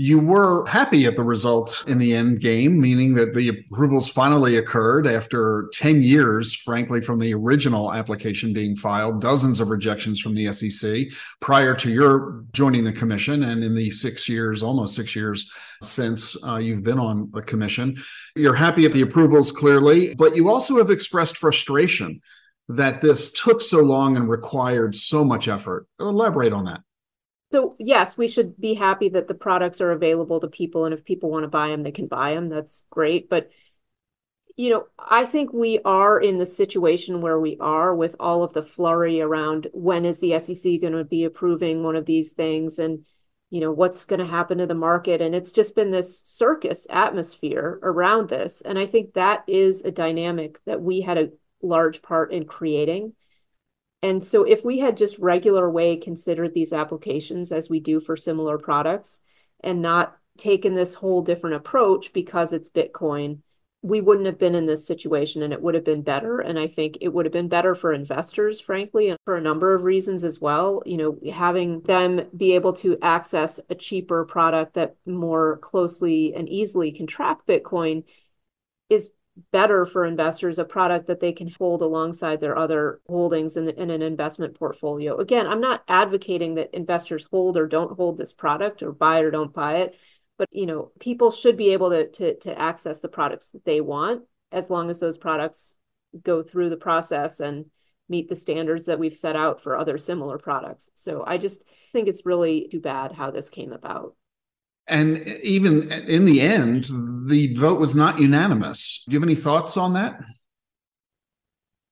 you 0.01 0.21
were 0.21 0.65
happy 0.67 1.07
at 1.07 1.17
the 1.17 1.25
results 1.25 1.83
in 1.87 1.99
the 1.99 2.15
end 2.15 2.39
game, 2.39 2.81
meaning 2.81 3.15
that 3.15 3.35
the 3.35 3.49
approvals 3.49 4.09
finally 4.09 4.57
occurred 4.57 5.09
after 5.09 5.69
10 5.73 6.03
years, 6.03 6.55
frankly, 6.55 7.01
from 7.01 7.19
the 7.19 7.35
original 7.35 7.93
application 7.93 8.53
being 8.53 8.77
filed, 8.77 9.21
dozens 9.21 9.59
of 9.59 9.71
rejections 9.71 10.21
from 10.21 10.37
the 10.37 10.53
SEC 10.53 11.09
prior 11.41 11.75
to 11.75 11.91
your 11.91 12.45
joining 12.53 12.85
the 12.85 12.93
commission, 12.93 13.43
and 13.43 13.65
in 13.65 13.75
the 13.75 13.91
six 13.91 14.29
years, 14.29 14.63
almost 14.63 14.95
six 14.95 15.17
years 15.17 15.51
since 15.83 16.37
uh, 16.47 16.59
you've 16.59 16.85
been 16.85 17.01
on 17.01 17.29
the 17.35 17.43
commission. 17.43 17.97
You're 18.37 18.55
happy 18.55 18.87
at 18.87 18.93
the 18.93 19.03
approvals, 19.03 19.51
clearly, 19.51 20.15
but 20.15 20.37
you 20.37 20.49
also 20.49 20.79
have 20.79 20.91
expressed 20.91 21.37
frustration 21.37 22.21
that 22.69 23.01
this 23.01 23.33
took 23.33 23.63
so 23.63 23.81
long 23.81 24.17
and 24.17 24.29
required 24.29 24.95
so 24.95 25.25
much 25.25 25.49
effort. 25.49 25.87
Elaborate 25.99 26.53
on 26.53 26.67
that. 26.67 26.83
So 27.51 27.75
yes, 27.79 28.19
we 28.19 28.29
should 28.29 28.61
be 28.61 28.75
happy 28.75 29.09
that 29.09 29.27
the 29.27 29.35
products 29.35 29.81
are 29.81 29.91
available 29.91 30.41
to 30.41 30.49
people, 30.49 30.85
and 30.85 30.93
if 30.93 31.05
people 31.05 31.31
want 31.31 31.45
to 31.45 31.49
buy 31.49 31.69
them, 31.69 31.83
they 31.83 31.93
can 31.93 32.07
buy 32.07 32.35
them. 32.35 32.51
That's 32.51 32.87
great. 32.91 33.31
But 33.31 33.51
you 34.57 34.71
know, 34.71 34.87
I 34.99 35.25
think 35.25 35.53
we 35.53 35.79
are 35.85 36.21
in 36.21 36.39
the 36.39 36.45
situation 36.45 37.21
where 37.21 37.39
we 37.39 37.57
are 37.61 37.95
with 37.95 38.17
all 38.19 38.43
of 38.43 38.53
the 38.53 38.63
flurry 38.63 39.21
around 39.21 39.69
when 39.73 40.05
is 40.05 40.19
the 40.19 40.39
SEC 40.41 40.81
going 40.81 40.95
to 40.95 41.05
be 41.05 41.23
approving 41.25 41.85
one 41.85 41.97
of 41.97 42.07
these 42.07 42.33
things, 42.33 42.79
and 42.79 43.07
you 43.49 43.61
know 43.61 43.73
what's 43.73 44.05
going 44.05 44.21
to 44.21 44.27
happen 44.27 44.59
to 44.59 44.67
the 44.67 44.75
market, 44.75 45.23
and 45.23 45.35
it's 45.35 45.53
just 45.53 45.75
been 45.75 45.91
this 45.91 46.21
circus 46.21 46.87
atmosphere 46.91 47.79
around 47.83 48.29
this, 48.29 48.61
and 48.61 48.79
I 48.79 48.85
think 48.85 49.15
that 49.15 49.45
is 49.47 49.85
a 49.85 49.91
dynamic 49.91 50.59
that 50.67 50.83
we 50.83 51.01
had 51.01 51.17
a 51.17 51.31
large 51.63 52.03
part 52.03 52.33
in 52.33 52.45
creating 52.45 53.13
and 54.03 54.25
so 54.25 54.45
if 54.45 54.65
we 54.65 54.79
had 54.79 54.97
just 54.97 55.19
regular 55.19 55.69
way 55.69 55.97
considered 55.97 56.55
these 56.55 56.73
applications 56.73 57.51
as 57.51 57.69
we 57.69 57.81
do 57.81 58.01
for 58.01 58.17
similar 58.17 58.59
products 58.59 59.21
and 59.61 59.83
not 59.83 60.17
taken 60.37 60.75
this 60.75 60.95
whole 60.95 61.23
different 61.23 61.57
approach 61.57 62.13
because 62.13 62.53
it's 62.53 62.71
Bitcoin, 62.71 63.41
we 63.83 64.01
wouldn't 64.01 64.27
have 64.27 64.39
been 64.39 64.55
in 64.55 64.67
this 64.67 64.87
situation 64.87 65.43
and 65.43 65.53
it 65.53 65.61
would 65.61 65.75
have 65.75 65.85
been 65.85 66.03
better. 66.03 66.39
And 66.39 66.59
I 66.59 66.69
think 66.69 66.99
it 67.01 67.09
would 67.09 67.27
have 67.27 67.33
been 67.33 67.49
better 67.49 67.75
for 67.75 67.93
investors, 67.93 68.61
frankly, 68.61 69.09
and 69.09 69.19
for 69.25 69.37
a 69.37 69.41
number 69.41 69.75
of 69.75 69.83
reasons 69.83 70.23
as 70.23 70.41
well. 70.41 70.81
You 70.87 70.97
know, 70.97 71.19
having 71.33 71.81
them 71.83 72.29
be 72.37 72.55
able 72.55 72.75
to 72.75 72.99
access 73.03 73.59
a 73.69 73.75
cheaper 73.75 74.25
product 74.25 74.75
that 74.75 74.95
more 75.07 75.59
closely 75.59 76.35
and 76.35 76.49
easily 76.49 76.93
can 76.93 77.09
track 77.09 77.47
Bitcoin 77.47 78.05
is 78.89 79.11
better 79.53 79.87
for 79.87 80.05
investors 80.05 80.59
a 80.59 80.65
product 80.65 81.07
that 81.07 81.21
they 81.21 81.33
can 81.33 81.51
hold 81.59 81.83
alongside 81.83 82.41
their 82.41 82.57
other 82.57 83.01
holdings 83.09 83.57
in, 83.57 83.69
in, 83.69 83.91
an 83.91 84.03
investment 84.03 84.59
portfolio. 84.59 85.17
Again, 85.17 85.47
I'm 85.47 85.61
not 85.61 85.83
advocating 85.89 86.55
that 86.57 86.75
investors 86.75 87.27
hold 87.31 87.57
or 87.57 87.67
don't 87.67 87.97
hold 87.97 88.17
this 88.17 88.33
product 88.33 88.83
or 88.83 88.93
buy 88.93 89.21
it 89.21 89.25
or 89.25 89.31
don't 89.31 89.53
buy 89.53 89.77
it, 89.79 89.97
but 90.39 90.49
you 90.51 90.67
know, 90.67 90.93
people 91.01 91.31
should 91.31 91.57
be 91.57 91.73
able 91.73 91.91
to 91.91 92.09
to, 92.09 92.39
to 92.39 92.59
access 92.59 93.01
the 93.01 93.09
products 93.09 93.51
that 93.51 93.65
they 93.65 93.81
want 93.81 94.23
as 94.51 94.71
long 94.71 94.91
as 94.91 95.01
those 95.01 95.19
products 95.19 95.75
go 96.23 96.43
through 96.43 96.71
the 96.71 96.77
process 96.77 97.41
and 97.41 97.67
meet 98.09 98.29
the 98.29 98.37
standards 98.37 98.87
that 98.87 98.99
we've 98.99 99.15
set 99.15 99.37
out 99.37 99.63
for 99.63 99.77
other 99.77 99.99
similar 99.99 100.39
products. 100.39 100.91
So 100.95 101.23
I 101.27 101.37
just 101.39 101.63
think 101.93 102.09
it's 102.09 102.25
really 102.25 102.69
too 102.71 102.81
bad 102.81 103.13
how 103.13 103.31
this 103.31 103.51
came 103.51 103.73
about. 103.73 104.15
And 104.89 105.19
even 105.43 105.93
in 105.93 106.25
the 106.25 106.41
end, 106.41 106.89
the 107.29 107.55
vote 107.55 107.79
was 107.79 107.95
not 107.95 108.19
unanimous. 108.19 109.05
Do 109.07 109.13
you 109.13 109.21
have 109.21 109.27
any 109.27 109.35
thoughts 109.35 109.77
on 109.77 109.95
that? 109.95 110.21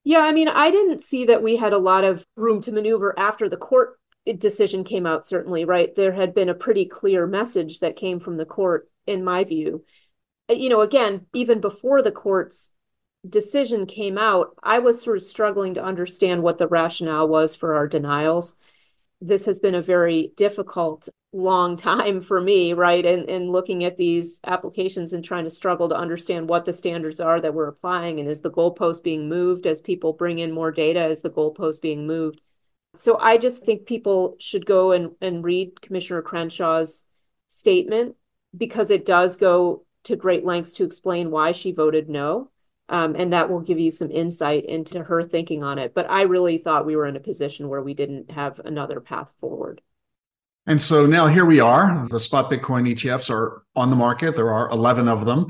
Yeah, 0.04 0.20
I 0.20 0.32
mean, 0.32 0.48
I 0.48 0.70
didn't 0.70 1.02
see 1.02 1.26
that 1.26 1.42
we 1.42 1.56
had 1.56 1.72
a 1.72 1.78
lot 1.78 2.04
of 2.04 2.24
room 2.36 2.60
to 2.62 2.72
maneuver 2.72 3.18
after 3.18 3.48
the 3.48 3.56
court 3.56 3.98
decision 4.38 4.84
came 4.84 5.04
out, 5.04 5.26
certainly, 5.26 5.64
right? 5.64 5.94
There 5.94 6.12
had 6.12 6.34
been 6.34 6.48
a 6.48 6.54
pretty 6.54 6.86
clear 6.86 7.26
message 7.26 7.80
that 7.80 7.96
came 7.96 8.18
from 8.18 8.36
the 8.36 8.46
court, 8.46 8.88
in 9.06 9.24
my 9.24 9.44
view. 9.44 9.84
Uh, 10.48 10.54
you 10.54 10.68
know, 10.68 10.80
again, 10.80 11.26
even 11.34 11.60
before 11.60 12.02
the 12.02 12.12
court's 12.12 12.72
decision 13.28 13.86
came 13.86 14.16
out, 14.16 14.56
I 14.62 14.78
was 14.78 15.02
sort 15.02 15.16
of 15.16 15.24
struggling 15.24 15.74
to 15.74 15.84
understand 15.84 16.42
what 16.42 16.58
the 16.58 16.68
rationale 16.68 17.28
was 17.28 17.54
for 17.54 17.74
our 17.74 17.88
denials 17.88 18.56
this 19.20 19.46
has 19.46 19.58
been 19.58 19.74
a 19.74 19.82
very 19.82 20.32
difficult 20.36 21.08
long 21.36 21.76
time 21.76 22.20
for 22.20 22.40
me 22.40 22.72
right 22.72 23.04
and 23.04 23.28
in 23.28 23.50
looking 23.50 23.84
at 23.84 23.96
these 23.96 24.40
applications 24.46 25.12
and 25.12 25.24
trying 25.24 25.44
to 25.44 25.50
struggle 25.50 25.88
to 25.88 25.94
understand 25.94 26.48
what 26.48 26.64
the 26.64 26.72
standards 26.72 27.20
are 27.20 27.40
that 27.40 27.52
we're 27.52 27.68
applying 27.68 28.18
and 28.18 28.28
is 28.28 28.40
the 28.40 28.50
goalpost 28.50 29.02
being 29.02 29.28
moved 29.28 29.66
as 29.66 29.80
people 29.80 30.14
bring 30.14 30.38
in 30.38 30.50
more 30.50 30.72
data 30.72 31.06
is 31.06 31.20
the 31.20 31.30
goalpost 31.30 31.82
being 31.82 32.06
moved 32.06 32.40
so 32.94 33.18
i 33.18 33.36
just 33.36 33.64
think 33.64 33.86
people 33.86 34.36
should 34.40 34.64
go 34.64 34.92
and, 34.92 35.10
and 35.20 35.44
read 35.44 35.80
commissioner 35.82 36.22
crenshaw's 36.22 37.04
statement 37.48 38.16
because 38.56 38.90
it 38.90 39.04
does 39.04 39.36
go 39.36 39.84
to 40.04 40.16
great 40.16 40.44
lengths 40.44 40.72
to 40.72 40.84
explain 40.84 41.30
why 41.30 41.52
she 41.52 41.70
voted 41.70 42.08
no 42.08 42.50
um, 42.88 43.16
and 43.16 43.32
that 43.32 43.50
will 43.50 43.60
give 43.60 43.78
you 43.78 43.90
some 43.90 44.10
insight 44.10 44.64
into 44.64 45.02
her 45.02 45.24
thinking 45.24 45.64
on 45.64 45.76
it. 45.76 45.92
But 45.92 46.08
I 46.08 46.22
really 46.22 46.58
thought 46.58 46.86
we 46.86 46.94
were 46.94 47.06
in 47.06 47.16
a 47.16 47.20
position 47.20 47.68
where 47.68 47.82
we 47.82 47.94
didn't 47.94 48.30
have 48.30 48.60
another 48.64 49.00
path 49.00 49.34
forward. 49.40 49.80
And 50.66 50.82
so 50.82 51.06
now 51.06 51.28
here 51.28 51.44
we 51.44 51.60
are. 51.60 52.08
The 52.10 52.18
spot 52.18 52.50
Bitcoin 52.50 52.90
ETFs 52.92 53.30
are 53.30 53.62
on 53.76 53.90
the 53.90 53.96
market. 53.96 54.34
There 54.34 54.50
are 54.50 54.68
11 54.70 55.06
of 55.08 55.24
them. 55.24 55.46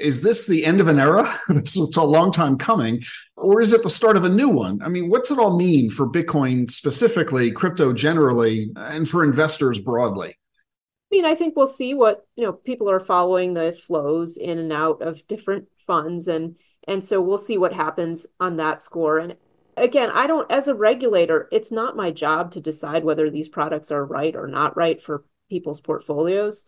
Is 0.00 0.20
this 0.20 0.46
the 0.46 0.64
end 0.64 0.80
of 0.80 0.88
an 0.88 0.98
era? 0.98 1.38
this 1.48 1.76
was 1.76 1.96
a 1.96 2.02
long 2.02 2.32
time 2.32 2.58
coming. 2.58 3.02
Or 3.36 3.60
is 3.60 3.72
it 3.72 3.84
the 3.84 3.90
start 3.90 4.16
of 4.16 4.24
a 4.24 4.28
new 4.28 4.48
one? 4.48 4.82
I 4.82 4.88
mean, 4.88 5.08
what's 5.08 5.30
it 5.30 5.38
all 5.38 5.56
mean 5.56 5.90
for 5.90 6.08
Bitcoin 6.08 6.68
specifically, 6.70 7.52
crypto 7.52 7.92
generally, 7.92 8.72
and 8.74 9.08
for 9.08 9.22
investors 9.22 9.78
broadly? 9.78 10.30
I 10.30 11.16
mean, 11.16 11.24
I 11.24 11.36
think 11.36 11.56
we'll 11.56 11.68
see 11.68 11.94
what, 11.94 12.26
you 12.34 12.44
know, 12.44 12.52
people 12.52 12.90
are 12.90 13.00
following 13.00 13.54
the 13.54 13.72
flows 13.72 14.36
in 14.36 14.58
and 14.58 14.72
out 14.72 15.02
of 15.02 15.26
different 15.28 15.68
funds 15.86 16.28
and 16.28 16.56
and 16.88 17.04
so 17.04 17.20
we'll 17.20 17.38
see 17.38 17.58
what 17.58 17.72
happens 17.72 18.26
on 18.40 18.56
that 18.56 18.80
score. 18.80 19.18
And 19.18 19.36
again, 19.76 20.10
I 20.10 20.26
don't 20.26 20.50
as 20.50 20.68
a 20.68 20.74
regulator, 20.74 21.48
it's 21.52 21.72
not 21.72 21.96
my 21.96 22.10
job 22.10 22.52
to 22.52 22.60
decide 22.60 23.04
whether 23.04 23.30
these 23.30 23.48
products 23.48 23.90
are 23.90 24.04
right 24.04 24.34
or 24.34 24.46
not 24.46 24.76
right 24.76 25.00
for 25.00 25.24
people's 25.48 25.80
portfolios, 25.80 26.66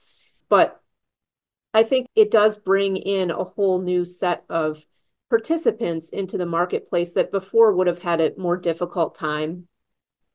but 0.49 0.81
I 1.75 1.85
think 1.85 2.07
it 2.15 2.31
does 2.31 2.57
bring 2.57 2.97
in 2.97 3.31
a 3.31 3.45
whole 3.45 3.81
new 3.81 4.05
set 4.05 4.45
of 4.49 4.85
participants 5.31 6.11
into 6.11 6.37
the 6.37 6.47
marketplace 6.47 7.15
that 7.15 7.33
before 7.33 7.73
would 7.73 7.87
have 7.87 8.01
had 8.01 8.21
a 8.21 8.33
more 8.37 8.57
difficult 8.57 9.15
time 9.15 9.69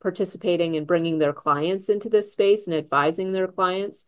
participating 0.01 0.75
and 0.75 0.87
bringing 0.87 1.19
their 1.19 1.33
clients 1.33 1.89
into 1.89 2.09
this 2.09 2.31
space 2.31 2.65
and 2.67 2.75
advising 2.75 3.31
their 3.31 3.47
clients. 3.47 4.05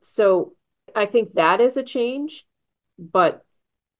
So 0.00 0.54
I 0.94 1.06
think 1.06 1.34
that 1.34 1.60
is 1.60 1.76
a 1.76 1.82
change, 1.82 2.46
but 2.98 3.44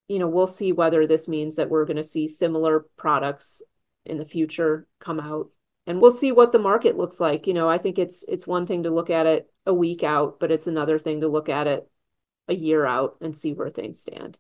you 0.09 0.19
know, 0.19 0.29
we'll 0.29 0.47
see 0.47 0.73
whether 0.73 1.07
this 1.07 1.29
means 1.29 1.57
that 1.57 1.69
we're 1.69 1.85
going 1.85 1.99
to 1.99 2.05
see 2.05 2.27
similar 2.27 2.87
products 2.97 3.63
in 4.09 4.19
the 4.19 4.25
future 4.25 4.87
come 5.01 5.21
out 5.21 5.51
and 5.89 6.03
we'll 6.03 6.11
see 6.11 6.33
what 6.33 6.53
the 6.53 6.59
market 6.59 6.99
looks 6.99 7.19
like. 7.19 7.47
You 7.47 7.55
know, 7.55 7.69
I 7.69 7.79
think 7.79 7.99
it's 7.99 8.23
it's 8.29 8.47
one 8.47 8.67
thing 8.67 8.83
to 8.83 8.91
look 8.91 9.09
at 9.09 9.27
it 9.27 9.51
a 9.65 9.73
week 9.73 10.05
out, 10.05 10.39
but 10.39 10.53
it's 10.53 10.67
another 10.67 10.99
thing 10.99 11.23
to 11.23 11.29
look 11.29 11.49
at 11.49 11.67
it 11.67 11.91
a 12.47 12.55
year 12.55 12.85
out 12.85 13.17
and 13.23 13.37
see 13.37 13.55
where 13.55 13.71
things 13.71 14.01
stand. 14.01 14.39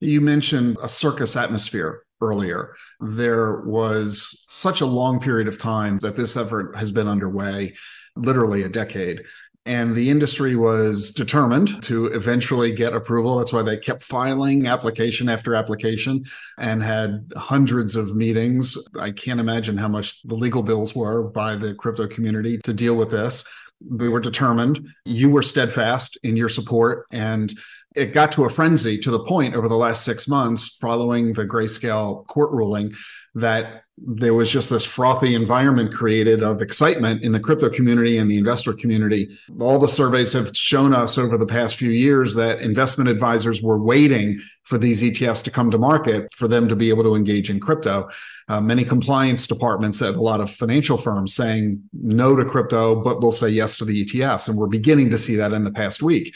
You 0.00 0.20
mentioned 0.20 0.76
a 0.82 0.88
circus 0.88 1.34
atmosphere 1.34 2.02
earlier. 2.20 2.74
There 3.00 3.62
was 3.62 4.46
such 4.50 4.82
a 4.82 4.86
long 4.86 5.18
period 5.18 5.48
of 5.48 5.58
time 5.58 5.98
that 5.98 6.16
this 6.16 6.36
effort 6.36 6.76
has 6.76 6.92
been 6.92 7.08
underway, 7.08 7.74
literally 8.14 8.62
a 8.62 8.68
decade. 8.68 9.22
And 9.66 9.96
the 9.96 10.10
industry 10.10 10.54
was 10.54 11.10
determined 11.10 11.82
to 11.82 12.06
eventually 12.06 12.72
get 12.72 12.94
approval. 12.94 13.36
That's 13.36 13.52
why 13.52 13.62
they 13.62 13.76
kept 13.76 14.02
filing 14.02 14.68
application 14.68 15.28
after 15.28 15.56
application 15.56 16.24
and 16.56 16.82
had 16.82 17.32
hundreds 17.36 17.96
of 17.96 18.14
meetings. 18.14 18.78
I 18.98 19.10
can't 19.10 19.40
imagine 19.40 19.76
how 19.76 19.88
much 19.88 20.22
the 20.22 20.36
legal 20.36 20.62
bills 20.62 20.94
were 20.94 21.28
by 21.28 21.56
the 21.56 21.74
crypto 21.74 22.06
community 22.06 22.58
to 22.58 22.72
deal 22.72 22.94
with 22.94 23.10
this. 23.10 23.44
We 23.90 24.08
were 24.08 24.20
determined. 24.20 24.88
You 25.04 25.30
were 25.30 25.42
steadfast 25.42 26.16
in 26.22 26.36
your 26.36 26.48
support. 26.48 27.06
And 27.10 27.52
it 27.96 28.12
got 28.12 28.30
to 28.32 28.44
a 28.44 28.50
frenzy 28.50 28.98
to 28.98 29.10
the 29.10 29.24
point 29.24 29.54
over 29.54 29.68
the 29.68 29.76
last 29.76 30.04
six 30.04 30.28
months 30.28 30.76
following 30.76 31.32
the 31.32 31.46
grayscale 31.46 32.26
court 32.26 32.52
ruling 32.52 32.92
that 33.36 33.84
there 33.98 34.34
was 34.34 34.50
just 34.50 34.70
this 34.70 34.84
frothy 34.84 35.34
environment 35.34 35.92
created 35.92 36.42
of 36.42 36.60
excitement 36.60 37.22
in 37.22 37.32
the 37.32 37.40
crypto 37.40 37.68
community 37.68 38.16
and 38.18 38.30
the 38.30 38.38
investor 38.38 38.72
community. 38.72 39.28
All 39.60 39.78
the 39.78 39.88
surveys 39.88 40.32
have 40.32 40.54
shown 40.56 40.94
us 40.94 41.18
over 41.18 41.36
the 41.36 41.46
past 41.46 41.76
few 41.76 41.90
years 41.90 42.34
that 42.34 42.60
investment 42.60 43.08
advisors 43.08 43.62
were 43.62 43.78
waiting 43.78 44.38
for 44.64 44.78
these 44.78 45.02
ETFs 45.02 45.42
to 45.44 45.50
come 45.50 45.70
to 45.70 45.78
market 45.78 46.32
for 46.34 46.48
them 46.48 46.66
to 46.68 46.76
be 46.76 46.88
able 46.88 47.04
to 47.04 47.14
engage 47.14 47.48
in 47.48 47.60
crypto. 47.60 48.08
Uh, 48.48 48.60
many 48.60 48.84
compliance 48.84 49.46
departments 49.46 50.00
at 50.00 50.14
a 50.14 50.20
lot 50.20 50.40
of 50.40 50.50
financial 50.50 50.96
firms 50.96 51.34
saying 51.34 51.82
no 51.92 52.36
to 52.36 52.44
crypto, 52.44 53.02
but 53.02 53.20
will 53.20 53.32
say 53.32 53.48
yes 53.48 53.76
to 53.76 53.84
the 53.84 54.04
ETFs. 54.04 54.48
And 54.48 54.58
we're 54.58 54.66
beginning 54.66 55.10
to 55.10 55.18
see 55.18 55.36
that 55.36 55.52
in 55.52 55.64
the 55.64 55.72
past 55.72 56.02
week. 56.02 56.34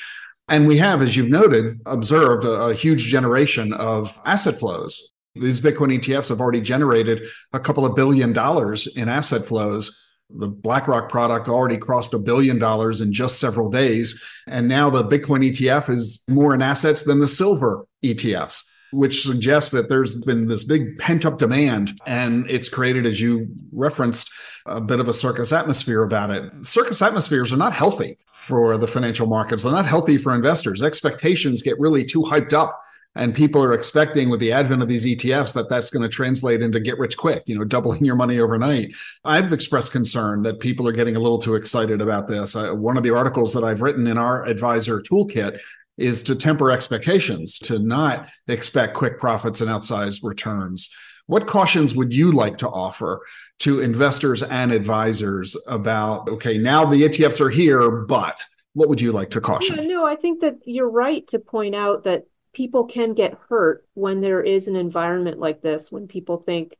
And 0.48 0.66
we 0.66 0.78
have, 0.78 1.00
as 1.00 1.16
you've 1.16 1.30
noted, 1.30 1.78
observed 1.86 2.44
a, 2.44 2.68
a 2.68 2.74
huge 2.74 3.06
generation 3.06 3.72
of 3.72 4.18
asset 4.24 4.58
flows 4.58 5.09
these 5.34 5.60
Bitcoin 5.60 5.96
ETFs 5.98 6.28
have 6.28 6.40
already 6.40 6.60
generated 6.60 7.26
a 7.52 7.60
couple 7.60 7.86
of 7.86 7.94
billion 7.94 8.32
dollars 8.32 8.86
in 8.96 9.08
asset 9.08 9.44
flows. 9.44 9.96
The 10.28 10.48
BlackRock 10.48 11.08
product 11.08 11.48
already 11.48 11.76
crossed 11.76 12.14
a 12.14 12.18
billion 12.18 12.58
dollars 12.58 13.00
in 13.00 13.12
just 13.12 13.40
several 13.40 13.68
days. 13.68 14.22
And 14.46 14.68
now 14.68 14.90
the 14.90 15.04
Bitcoin 15.04 15.48
ETF 15.48 15.90
is 15.90 16.24
more 16.28 16.54
in 16.54 16.62
assets 16.62 17.04
than 17.04 17.18
the 17.18 17.28
silver 17.28 17.86
ETFs, 18.04 18.64
which 18.92 19.22
suggests 19.22 19.70
that 19.72 19.88
there's 19.88 20.20
been 20.24 20.46
this 20.46 20.64
big 20.64 20.98
pent 20.98 21.24
up 21.24 21.38
demand. 21.38 22.00
And 22.06 22.48
it's 22.48 22.68
created, 22.68 23.06
as 23.06 23.20
you 23.20 23.48
referenced, 23.72 24.30
a 24.66 24.80
bit 24.80 25.00
of 25.00 25.08
a 25.08 25.14
circus 25.14 25.52
atmosphere 25.52 26.02
about 26.02 26.30
it. 26.30 26.44
Circus 26.62 27.02
atmospheres 27.02 27.52
are 27.52 27.56
not 27.56 27.72
healthy 27.72 28.18
for 28.32 28.76
the 28.78 28.86
financial 28.86 29.26
markets, 29.26 29.62
they're 29.62 29.72
not 29.72 29.86
healthy 29.86 30.16
for 30.16 30.34
investors. 30.34 30.82
Expectations 30.82 31.62
get 31.62 31.78
really 31.78 32.04
too 32.04 32.22
hyped 32.22 32.52
up 32.52 32.80
and 33.16 33.34
people 33.34 33.62
are 33.62 33.72
expecting 33.72 34.30
with 34.30 34.40
the 34.40 34.52
advent 34.52 34.82
of 34.82 34.88
these 34.88 35.04
ETFs 35.04 35.52
that 35.54 35.68
that's 35.68 35.90
going 35.90 36.02
to 36.02 36.08
translate 36.08 36.62
into 36.62 36.78
get 36.78 36.98
rich 36.98 37.16
quick, 37.16 37.42
you 37.46 37.58
know, 37.58 37.64
doubling 37.64 38.04
your 38.04 38.14
money 38.14 38.38
overnight. 38.38 38.94
I've 39.24 39.52
expressed 39.52 39.92
concern 39.92 40.42
that 40.42 40.60
people 40.60 40.86
are 40.86 40.92
getting 40.92 41.16
a 41.16 41.20
little 41.20 41.38
too 41.38 41.56
excited 41.56 42.00
about 42.00 42.28
this. 42.28 42.54
Uh, 42.54 42.72
one 42.72 42.96
of 42.96 43.02
the 43.02 43.14
articles 43.14 43.52
that 43.54 43.64
I've 43.64 43.82
written 43.82 44.06
in 44.06 44.16
our 44.16 44.44
advisor 44.46 45.00
toolkit 45.00 45.60
is 45.98 46.22
to 46.22 46.36
temper 46.36 46.70
expectations, 46.70 47.58
to 47.58 47.78
not 47.78 48.28
expect 48.48 48.94
quick 48.94 49.18
profits 49.18 49.60
and 49.60 49.68
outsized 49.68 50.22
returns. 50.22 50.94
What 51.26 51.46
cautions 51.46 51.94
would 51.94 52.14
you 52.14 52.32
like 52.32 52.58
to 52.58 52.68
offer 52.68 53.20
to 53.60 53.80
investors 53.80 54.42
and 54.42 54.72
advisors 54.72 55.56
about, 55.66 56.28
okay, 56.28 56.58
now 56.58 56.86
the 56.86 57.02
ETFs 57.02 57.40
are 57.40 57.50
here, 57.50 57.90
but 57.90 58.42
what 58.72 58.88
would 58.88 59.00
you 59.00 59.12
like 59.12 59.30
to 59.30 59.40
caution? 59.40 59.76
Yeah, 59.76 59.82
no, 59.82 60.06
I 60.06 60.16
think 60.16 60.40
that 60.40 60.56
you're 60.64 60.90
right 60.90 61.26
to 61.28 61.38
point 61.38 61.74
out 61.74 62.04
that 62.04 62.24
people 62.52 62.84
can 62.84 63.14
get 63.14 63.38
hurt 63.48 63.86
when 63.94 64.20
there 64.20 64.42
is 64.42 64.68
an 64.68 64.76
environment 64.76 65.38
like 65.38 65.62
this, 65.62 65.92
when 65.92 66.08
people 66.08 66.38
think 66.38 66.76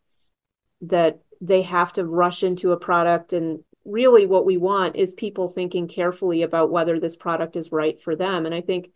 that 0.83 1.21
they 1.41 1.63
have 1.63 1.93
to 1.93 2.05
rush 2.05 2.43
into 2.43 2.73
a 2.73 2.79
product. 2.79 3.33
And 3.33 3.61
really, 3.85 4.27
what 4.27 4.45
we 4.45 4.57
want 4.57 4.97
is 4.97 5.15
people 5.15 5.49
thinking 5.49 5.89
carefully 5.89 6.43
about 6.43 6.71
whether 6.71 6.99
this 6.99 7.17
product 7.17 7.57
is 7.57 7.73
right 7.73 8.01
for 8.01 8.17
them. 8.17 8.47
And 8.47 8.55
I 8.55 8.61
think 8.61 8.91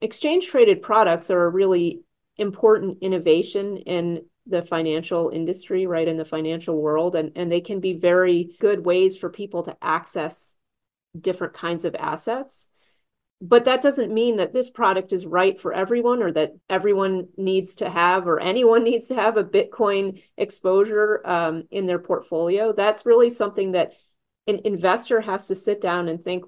exchange 0.00 0.48
traded 0.48 0.82
products 0.82 1.30
are 1.30 1.44
a 1.44 1.50
really 1.50 2.02
important 2.36 2.98
innovation 3.00 3.78
in 3.78 4.26
the 4.46 4.62
financial 4.62 5.30
industry, 5.30 5.86
right? 5.86 6.06
In 6.06 6.18
the 6.18 6.24
financial 6.24 6.80
world. 6.80 7.16
And, 7.16 7.32
and 7.34 7.50
they 7.50 7.60
can 7.60 7.80
be 7.80 7.94
very 7.94 8.56
good 8.60 8.84
ways 8.84 9.16
for 9.16 9.28
people 9.28 9.64
to 9.64 9.76
access 9.82 10.56
different 11.18 11.54
kinds 11.54 11.84
of 11.84 11.96
assets 11.96 12.68
but 13.40 13.66
that 13.66 13.82
doesn't 13.82 14.12
mean 14.12 14.36
that 14.36 14.52
this 14.52 14.70
product 14.70 15.12
is 15.12 15.26
right 15.26 15.60
for 15.60 15.72
everyone 15.74 16.22
or 16.22 16.32
that 16.32 16.54
everyone 16.70 17.28
needs 17.36 17.74
to 17.76 17.90
have 17.90 18.26
or 18.26 18.40
anyone 18.40 18.82
needs 18.84 19.08
to 19.08 19.14
have 19.14 19.36
a 19.36 19.44
bitcoin 19.44 20.22
exposure 20.36 21.26
um, 21.26 21.64
in 21.70 21.86
their 21.86 21.98
portfolio. 21.98 22.72
That's 22.72 23.06
really 23.06 23.30
something 23.30 23.72
that 23.72 23.92
an 24.46 24.60
investor 24.64 25.20
has 25.20 25.48
to 25.48 25.54
sit 25.54 25.80
down 25.80 26.08
and 26.08 26.22
think 26.22 26.44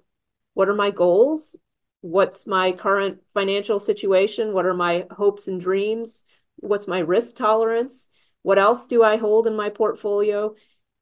what 0.55 0.69
are 0.69 0.75
my 0.75 0.91
goals? 0.91 1.57
What's 2.01 2.47
my 2.47 2.73
current 2.73 3.19
financial 3.35 3.79
situation? 3.79 4.53
What 4.53 4.67
are 4.67 4.75
my 4.75 5.07
hopes 5.11 5.47
and 5.47 5.61
dreams? 5.61 6.25
What's 6.57 6.89
my 6.89 7.01
risk 7.01 7.37
tolerance? 7.37 8.09
What 8.43 8.59
else 8.59 8.87
do 8.87 9.03
i 9.03 9.17
hold 9.17 9.47
in 9.47 9.57
my 9.57 9.69
portfolio 9.69 10.55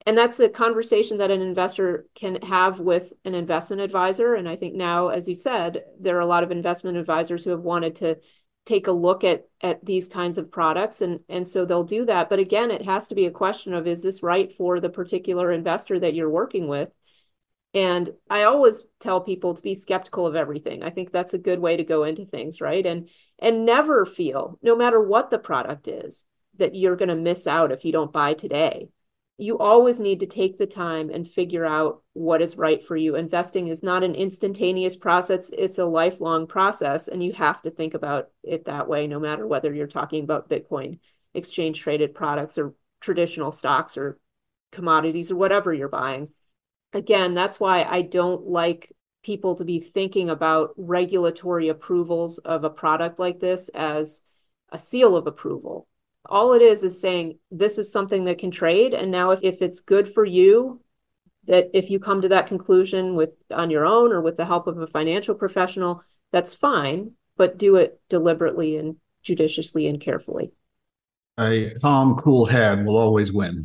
and 0.07 0.17
that's 0.17 0.39
a 0.39 0.49
conversation 0.49 1.19
that 1.19 1.33
an 1.33 1.43
investor 1.43 2.07
can 2.15 2.41
have 2.43 2.79
with 2.79 3.13
an 3.25 3.35
investment 3.35 3.83
advisor. 3.83 4.35
And 4.35 4.49
i 4.49 4.57
think 4.57 4.75
now 4.75 5.09
as 5.09 5.29
you 5.29 5.35
said 5.35 5.83
there 6.01 6.17
are 6.17 6.21
a 6.21 6.27
lot 6.27 6.45
of 6.45 6.53
investment 6.53 6.97
advisors 6.97 7.45
who 7.45 7.51
have 7.51 7.61
wanted 7.61 7.97
to 7.97 8.17
take 8.65 8.87
a 8.87 8.93
look 8.93 9.25
at 9.25 9.49
at 9.61 9.85
these 9.85 10.09
kinds 10.09 10.39
of 10.39 10.51
products. 10.51 11.03
And 11.03 11.21
and 11.29 11.47
so 11.47 11.65
they'll 11.65 11.85
do 11.85 12.05
that. 12.07 12.31
But 12.31 12.39
again 12.39 12.71
it 12.71 12.85
has 12.85 13.09
to 13.09 13.15
be 13.17 13.27
a 13.27 13.31
question 13.31 13.75
of 13.75 13.87
is 13.87 14.03
this 14.03 14.23
right 14.23 14.53
for 14.53 14.81
the 14.81 14.89
particular 14.89 15.53
investor 15.53 15.99
that 15.99 16.15
you're 16.15 16.31
working 16.31 16.69
with? 16.69 16.91
And 17.75 18.11
i 18.31 18.45
always 18.45 18.85
tell 19.01 19.21
people 19.21 19.55
to 19.55 19.63
be 19.63 19.75
skeptical 19.75 20.27
of 20.27 20.37
everything. 20.37 20.83
I 20.85 20.91
think 20.91 21.11
that's 21.11 21.35
a 21.35 21.39
good 21.39 21.59
way 21.59 21.77
to 21.77 21.85
go 21.85 22.05
into 22.05 22.25
things 22.25 22.61
right? 22.61 22.87
And 22.87 23.09
and 23.41 23.67
never 23.67 24.07
feel 24.07 24.59
no 24.63 24.77
matter 24.77 25.01
what 25.01 25.31
the 25.31 25.39
product 25.39 25.89
is 25.89 26.25
that 26.59 26.75
you're 26.75 26.97
going 26.97 27.11
to 27.11 27.17
miss 27.17 27.47
out 27.47 27.73
if 27.73 27.85
you 27.85 27.93
don't 27.93 28.13
buy 28.13 28.33
today 28.33 28.89
you 29.39 29.59
always 29.59 30.01
need 30.01 30.21
to 30.21 30.27
take 30.27 30.57
the 30.57 30.67
time 30.67 31.11
and 31.11 31.29
figure 31.29 31.67
out 31.67 32.03
what 32.15 32.41
is 32.41 32.57
right 32.57 32.83
for 32.83 32.97
you. 32.97 33.17
Investing 33.17 33.69
is 33.69 33.83
not 33.83 34.03
an 34.03 34.15
instantaneous 34.15 34.97
process, 34.97 35.51
it's 35.51 35.79
a 35.79 35.85
lifelong 35.85 36.47
process. 36.47 37.09
And 37.09 37.23
you 37.23 37.35
have 37.35 37.61
to 37.63 37.71
think 37.71 37.95
about 37.95 38.31
it 38.43 38.65
that 38.65 38.89
way, 38.89 39.07
no 39.07 39.21
matter 39.21 39.47
whether 39.47 39.73
you're 39.75 39.87
talking 39.87 40.25
about 40.25 40.49
Bitcoin, 40.49 41.01
exchange 41.35 41.81
traded 41.81 42.15
products, 42.15 42.57
or 42.57 42.75
traditional 43.01 43.53
stocks, 43.53 43.99
or 43.99 44.19
commodities, 44.73 45.31
or 45.31 45.37
whatever 45.37 45.73
you're 45.73 45.89
buying. 45.89 46.29
Again, 46.95 47.35
that's 47.35 47.61
why 47.61 47.85
I 47.85 48.03
don't 48.03 48.47
like 48.47 48.91
people 49.23 49.57
to 49.57 49.65
be 49.65 49.81
thinking 49.81 50.31
about 50.31 50.71
regulatory 50.79 51.69
approvals 51.69 52.39
of 52.39 52.65
a 52.65 52.71
product 52.71 53.19
like 53.19 53.41
this 53.41 53.69
as 53.71 54.23
a 54.71 54.79
seal 54.79 55.15
of 55.15 55.27
approval 55.27 55.89
all 56.29 56.53
it 56.53 56.63
is 56.63 56.85
is 56.85 57.01
saying 57.01 57.39
this 57.51 57.79
is 57.79 57.91
something 57.91 58.25
that 58.25 58.39
can 58.39 58.51
trade 58.51 58.95
and 58.95 59.11
now 59.11 59.31
if, 59.31 59.41
if 59.43 59.63
it's 59.63 59.81
good 59.81 60.09
for 60.09 60.25
you 60.25 60.81
that 61.47 61.71
if 61.75 61.91
you 61.91 61.99
come 61.99 62.23
to 62.23 62.29
that 62.29 62.47
conclusion 62.47 63.15
with 63.15 63.31
on 63.51 63.71
your 63.71 63.87
own 63.87 64.13
or 64.13 64.21
with 64.21 64.37
the 64.37 64.45
help 64.45 64.67
of 64.67 64.79
a 64.79 64.87
financial 64.87 65.35
professional 65.35 66.03
that's 66.33 66.55
fine 66.55 67.13
but 67.37 67.59
do 67.59 67.77
it 67.77 68.01
deliberately 68.09 68.77
and 68.77 68.97
judiciously 69.23 69.87
and 69.87 70.01
carefully 70.01 70.53
a 71.39 71.71
calm 71.83 72.17
cool 72.17 72.47
head 72.47 72.85
will 72.85 72.97
always 72.97 73.33
win 73.33 73.65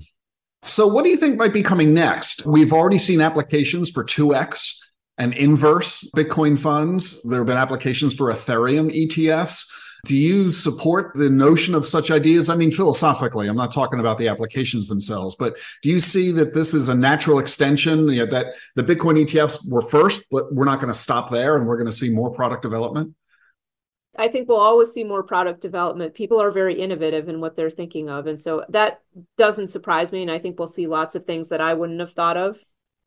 so 0.63 0.88
what 0.88 1.03
do 1.03 1.10
you 1.10 1.18
think 1.18 1.38
might 1.38 1.53
be 1.53 1.63
coming 1.63 1.94
next 1.94 2.46
we've 2.46 2.74
already 2.74 2.98
seen 2.98 3.22
applications 3.22 3.89
for 3.89 4.03
2x 4.03 4.82
and 5.22 5.36
inverse 5.36 6.10
Bitcoin 6.15 6.60
funds. 6.60 7.22
There 7.24 7.38
have 7.39 7.46
been 7.46 7.56
applications 7.56 8.15
for 8.15 8.32
Ethereum 8.32 8.89
ETFs. 8.91 9.68
Do 10.05 10.15
you 10.15 10.51
support 10.51 11.13
the 11.13 11.29
notion 11.29 11.75
of 11.75 11.86
such 11.86 12.10
ideas? 12.10 12.50
I 12.50 12.55
mean, 12.55 12.72
philosophically, 12.72 13.48
I'm 13.48 13.55
not 13.55 13.72
talking 13.72 14.00
about 14.00 14.17
the 14.17 14.27
applications 14.27 14.88
themselves, 14.88 15.36
but 15.36 15.58
do 15.84 15.89
you 15.89 16.00
see 16.00 16.31
that 16.31 16.53
this 16.53 16.74
is 16.74 16.89
a 16.89 16.96
natural 16.96 17.38
extension? 17.38 18.08
You 18.08 18.25
know, 18.25 18.31
that 18.31 18.55
the 18.75 18.84
Bitcoin 18.84 19.24
ETFs 19.24 19.70
were 19.70 19.81
first, 19.81 20.25
but 20.31 20.53
we're 20.53 20.65
not 20.65 20.79
going 20.79 20.91
to 20.91 20.98
stop 20.98 21.29
there 21.29 21.55
and 21.55 21.67
we're 21.67 21.77
going 21.77 21.86
to 21.86 21.91
see 21.91 22.10
more 22.10 22.31
product 22.31 22.63
development? 22.63 23.13
I 24.17 24.27
think 24.27 24.50
we'll 24.50 24.60
always 24.60 24.91
see 24.91 25.03
more 25.03 25.24
product 25.24 25.62
development. 25.62 26.13
People 26.13 26.41
are 26.41 26.51
very 26.51 26.79
innovative 26.79 27.29
in 27.29 27.39
what 27.39 27.55
they're 27.55 27.70
thinking 27.70 28.10
of. 28.10 28.27
And 28.27 28.39
so 28.39 28.65
that 28.70 29.01
doesn't 29.38 29.67
surprise 29.67 30.12
me. 30.12 30.22
And 30.22 30.31
I 30.31 30.39
think 30.39 30.60
we'll 30.60 30.67
see 30.67 30.88
lots 30.88 31.15
of 31.15 31.25
things 31.25 31.50
that 31.50 31.62
I 31.62 31.74
wouldn't 31.75 32.00
have 32.00 32.12
thought 32.12 32.38
of. 32.38 32.58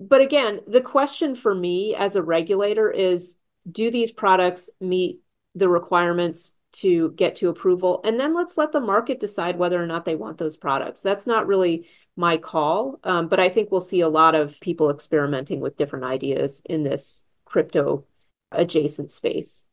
But 0.00 0.20
again, 0.20 0.60
the 0.66 0.80
question 0.80 1.34
for 1.34 1.54
me 1.54 1.94
as 1.94 2.16
a 2.16 2.22
regulator 2.22 2.90
is 2.90 3.36
do 3.70 3.90
these 3.90 4.12
products 4.12 4.70
meet 4.80 5.20
the 5.54 5.68
requirements 5.68 6.54
to 6.75 7.12
get 7.12 7.37
to 7.37 7.49
approval? 7.49 8.00
And 8.04 8.19
then 8.19 8.35
let's 8.35 8.59
let 8.59 8.73
the 8.73 8.81
market 8.81 9.21
decide 9.21 9.59
whether 9.59 9.83
or 9.83 9.87
not 9.87 10.04
they 10.04 10.14
want 10.14 10.38
those 10.38 10.57
products. 10.57 11.02
That's 11.02 11.26
not 11.26 11.47
really 11.47 11.88
my 12.16 12.37
call. 12.37 13.00
Um, 13.04 13.28
but 13.28 13.40
I 13.40 13.49
think 13.49 13.71
we'll 13.71 13.81
see 13.81 14.00
a 14.00 14.09
lot 14.09 14.35
of 14.35 14.59
people 14.61 14.90
experimenting 14.90 15.61
with 15.61 15.76
different 15.76 16.04
ideas 16.04 16.62
in 16.64 16.83
this 16.83 17.25
crypto 17.45 18.04
adjacent 18.52 19.11
space. 19.11 19.64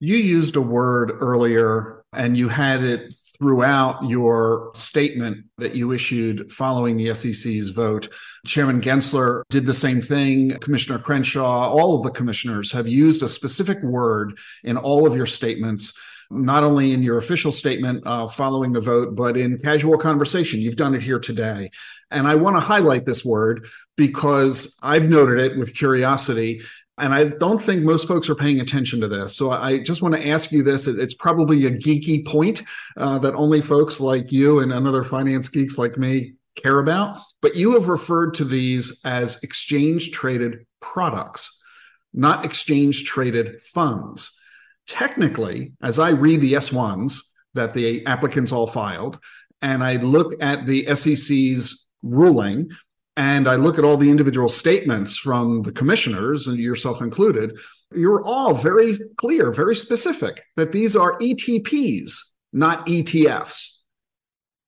You 0.00 0.16
used 0.16 0.56
a 0.56 0.60
word 0.60 1.12
earlier 1.20 2.04
and 2.12 2.36
you 2.36 2.48
had 2.48 2.82
it 2.82 3.14
throughout 3.38 4.02
your 4.08 4.72
statement 4.74 5.46
that 5.58 5.76
you 5.76 5.92
issued 5.92 6.50
following 6.50 6.96
the 6.96 7.14
SEC's 7.14 7.68
vote. 7.68 8.08
Chairman 8.44 8.80
Gensler 8.80 9.42
did 9.48 9.64
the 9.64 9.72
same 9.72 10.00
thing. 10.00 10.58
Commissioner 10.58 10.98
Crenshaw, 10.98 11.70
all 11.70 11.96
of 11.96 12.02
the 12.02 12.10
commissioners 12.10 12.72
have 12.72 12.88
used 12.88 13.22
a 13.22 13.28
specific 13.28 13.80
word 13.82 14.38
in 14.64 14.76
all 14.76 15.06
of 15.06 15.16
your 15.16 15.26
statements 15.26 15.96
not 16.32 16.64
only 16.64 16.92
in 16.92 17.02
your 17.02 17.18
official 17.18 17.52
statement 17.52 18.02
uh, 18.06 18.26
following 18.26 18.72
the 18.72 18.80
vote, 18.80 19.14
but 19.14 19.36
in 19.36 19.58
casual 19.58 19.98
conversation. 19.98 20.60
You've 20.60 20.76
done 20.76 20.94
it 20.94 21.02
here 21.02 21.20
today. 21.20 21.70
And 22.10 22.26
I 22.26 22.34
want 22.34 22.56
to 22.56 22.60
highlight 22.60 23.04
this 23.04 23.24
word 23.24 23.66
because 23.96 24.78
I've 24.82 25.08
noted 25.08 25.38
it 25.38 25.58
with 25.58 25.74
curiosity. 25.74 26.62
And 26.98 27.14
I 27.14 27.24
don't 27.24 27.62
think 27.62 27.82
most 27.82 28.06
folks 28.06 28.28
are 28.28 28.34
paying 28.34 28.60
attention 28.60 29.00
to 29.00 29.08
this. 29.08 29.36
So 29.36 29.50
I 29.50 29.82
just 29.82 30.02
want 30.02 30.14
to 30.14 30.28
ask 30.28 30.52
you 30.52 30.62
this. 30.62 30.86
It's 30.86 31.14
probably 31.14 31.66
a 31.66 31.70
geeky 31.70 32.26
point 32.26 32.62
uh, 32.96 33.18
that 33.20 33.34
only 33.34 33.60
folks 33.60 34.00
like 34.00 34.30
you 34.30 34.60
and 34.60 34.72
other 34.72 35.04
finance 35.04 35.48
geeks 35.48 35.78
like 35.78 35.96
me 35.96 36.34
care 36.54 36.80
about. 36.80 37.18
But 37.40 37.56
you 37.56 37.72
have 37.72 37.88
referred 37.88 38.34
to 38.34 38.44
these 38.44 39.00
as 39.04 39.42
exchange 39.42 40.12
traded 40.12 40.66
products, 40.80 41.60
not 42.12 42.44
exchange 42.44 43.04
traded 43.04 43.62
funds. 43.62 44.38
Technically, 44.86 45.72
as 45.82 45.98
I 45.98 46.10
read 46.10 46.40
the 46.40 46.54
S1s 46.54 47.18
that 47.54 47.74
the 47.74 48.04
applicants 48.06 48.52
all 48.52 48.66
filed, 48.66 49.18
and 49.60 49.82
I 49.82 49.96
look 49.96 50.34
at 50.42 50.66
the 50.66 50.86
SEC's 50.94 51.86
ruling, 52.02 52.70
and 53.16 53.46
I 53.46 53.56
look 53.56 53.78
at 53.78 53.84
all 53.84 53.96
the 53.96 54.10
individual 54.10 54.48
statements 54.48 55.18
from 55.18 55.62
the 55.62 55.72
commissioners, 55.72 56.46
and 56.46 56.58
yourself 56.58 57.00
included, 57.00 57.58
you're 57.94 58.24
all 58.24 58.54
very 58.54 58.98
clear, 59.16 59.52
very 59.52 59.76
specific 59.76 60.42
that 60.56 60.72
these 60.72 60.96
are 60.96 61.18
ETPs, 61.18 62.12
not 62.52 62.86
ETFs. 62.86 63.80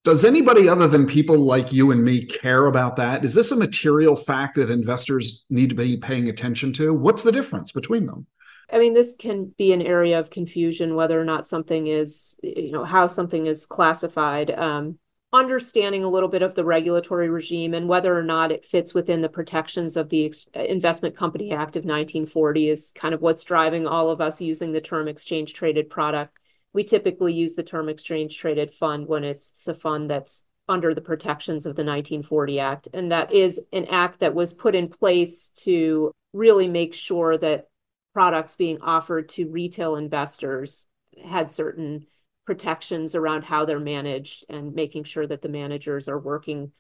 Does 0.05 0.23
anybody 0.23 0.69
other 0.69 0.87
than 0.87 1.07
people 1.07 1.39
like 1.39 1.73
you 1.73 1.91
and 1.91 2.05
me 2.05 2.27
care 2.27 2.67
about 2.67 2.97
that? 2.97 3.25
Is 3.25 3.35
this 3.35 3.51
a 3.53 3.57
material 3.57 4.17
fact 4.17 4.57
that 4.57 4.71
investors 4.71 5.47
need 5.49 5.71
to 5.71 5.75
be 5.75 5.97
paying 5.97 6.29
attention 6.29 6.75
to? 6.75 6.93
What's 6.93 7.23
the 7.23 7.33
difference 7.33 7.73
between 7.73 8.05
them? 8.05 8.27
I 8.75 8.79
mean, 8.79 8.93
this 8.93 9.15
can 9.15 9.55
be 9.57 9.73
an 9.73 9.83
area 9.83 10.19
of 10.19 10.31
confusion 10.31 10.97
whether 10.97 11.19
or 11.19 11.25
not 11.25 11.47
something 11.47 11.87
is, 11.87 12.39
you 12.43 12.73
know, 12.73 12.83
how 12.83 13.07
something 13.07 13.47
is 13.47 13.67
classified. 13.67 14.51
Um, 14.51 14.99
understanding 15.33 16.03
a 16.03 16.09
little 16.09 16.29
bit 16.29 16.43
of 16.43 16.57
the 16.57 16.65
regulatory 16.65 17.29
regime 17.29 17.73
and 17.73 17.89
whether 17.89 18.17
or 18.17 18.23
not 18.23 18.51
it 18.51 18.65
fits 18.65 18.93
within 18.93 19.21
the 19.21 19.29
protections 19.29 19.97
of 19.97 20.09
the 20.09 20.35
Investment 20.55 21.17
Company 21.17 21.53
Act 21.53 21.77
of 21.77 21.85
1940 21.85 22.69
is 22.69 22.93
kind 22.97 23.15
of 23.15 23.21
what's 23.21 23.45
driving 23.45 23.87
all 23.87 24.11
of 24.11 24.21
us 24.21 24.41
using 24.41 24.73
the 24.73 24.81
term 24.81 25.07
exchange 25.07 25.55
traded 25.55 25.89
product. 25.89 26.37
We 26.73 26.83
typically 26.83 27.33
use 27.33 27.55
the 27.55 27.63
term 27.63 27.89
exchange 27.89 28.37
traded 28.39 28.75
fund 28.75 29.07
when 29.07 29.23
it's 29.23 29.55
a 29.69 29.75
fund 29.75 30.11
that's 30.11 30.47
under 30.69 30.95
the 30.95 31.01
protections 31.01 31.67
of 31.67 31.77
the 31.77 31.85
1940 31.85 32.59
Act. 32.59 32.89
And 32.93 33.13
that 33.13 33.33
is 33.33 33.61
an 33.73 33.87
act 33.87 34.19
that 34.21 34.35
was 34.35 34.53
put 34.53 34.75
in 34.75 34.89
place 34.89 35.49
to 35.63 36.11
really 36.33 36.67
make 36.67 36.95
sure 36.95 37.39
that 37.39 37.69
products 38.15 38.55
being 38.55 38.81
offered 38.81 39.29
to 39.29 39.51
retail 39.51 39.97
investors 39.97 40.87
had 41.23 41.51
certain 41.53 42.07
protections 42.47 43.15
around 43.15 43.43
how 43.45 43.65
they're 43.65 43.81
managed 43.81 44.45
and 44.49 44.75
making 44.75 45.05
sure 45.05 45.27
that 45.27 45.43
the 45.43 45.49
managers 45.49 46.09
are 46.09 46.19
working 46.19 46.73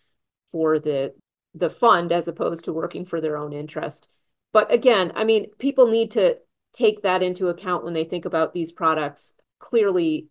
for 0.50 0.78
the 0.78 1.12
the 1.56 1.70
fund 1.70 2.10
as 2.10 2.26
opposed 2.26 2.64
to 2.64 2.72
working 2.72 3.04
for 3.04 3.20
their 3.20 3.36
own 3.36 3.52
interest. 3.52 4.08
But 4.52 4.72
again, 4.72 5.12
I 5.14 5.24
mean, 5.24 5.46
people 5.58 5.86
need 5.86 6.10
to 6.12 6.38
take 6.72 7.02
that 7.02 7.22
into 7.22 7.48
account 7.48 7.84
when 7.84 7.94
they 7.94 8.04
think 8.04 8.24
about 8.24 8.52
these 8.52 8.72
products. 8.72 9.34
Clearly, 9.60 10.26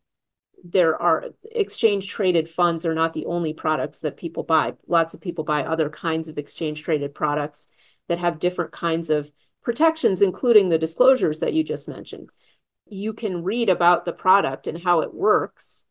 there 0.63 1.02
are 1.02 1.26
exchange 1.52 2.08
traded 2.08 2.50
funds 2.50 2.86
are 2.86 2.94
not 2.94 3.13
the 3.13 3.26
only 3.26 3.54
products 3.54 4.02
that 4.02 4.18
people 4.18 4.44
buy. 4.44 4.74
Lots 4.88 5.13
of 5.13 5.22
people 5.22 5.44
buy 5.44 5.63
other 5.63 5.89
kinds 5.89 6.30
of 6.30 6.38
exchange 6.38 6.84
traded 6.84 7.13
products 7.13 7.68
that 8.10 8.20
have 8.20 8.39
different 8.39 8.72
kinds 8.72 9.10
of 9.10 9.32
protections, 9.63 10.21
including 10.21 10.69
the 10.69 10.78
disclosures 10.78 11.39
that 11.39 11.54
you 11.54 11.63
just 11.63 11.88
mentioned. 11.88 12.30
You 12.86 13.13
can 13.13 13.43
read 13.43 13.69
about 13.69 14.06
the 14.06 14.13
product 14.13 14.67
and 14.67 14.82
how 14.82 15.02
it 15.02 15.13
works 15.13 15.86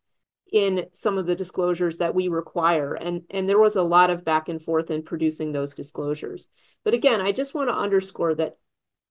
in 0.53 0.87
some 0.93 1.17
of 1.17 1.27
the 1.27 1.35
disclosures 1.35 1.99
that 1.99 2.15
we 2.15 2.29
require. 2.29 2.95
And 2.95 3.23
and 3.31 3.49
there 3.49 3.59
was 3.59 3.77
a 3.77 3.83
lot 3.83 4.11
of 4.11 4.25
back 4.25 4.49
and 4.49 4.61
forth 4.61 4.91
in 4.91 5.03
producing 5.03 5.53
those 5.53 5.75
disclosures. 5.75 6.49
But 6.85 6.95
again 6.95 7.21
i 7.21 7.31
just 7.33 7.55
want 7.55 7.71
to 7.71 7.77
underscore 7.77 8.35
that 8.35 8.57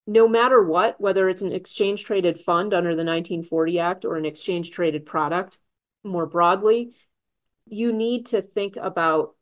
no 0.05 0.27
matter 0.27 0.63
what 0.63 0.99
whether 0.99 1.29
it's 1.29 1.41
an 1.41 1.53
exchange 1.53 2.03
traded 2.03 2.37
fund 2.37 2.73
under 2.73 2.89
the 2.89 3.05
1940 3.05 3.79
act 3.79 4.05
or 4.05 4.17
an 4.17 4.25
exchange 4.25 4.71
traded 4.71 5.05
product 5.05 5.57
more 6.03 6.25
broadly 6.25 6.93
you 7.65 7.93
need 7.93 8.25
to 8.27 8.41
think 8.41 8.75
about 8.75 9.35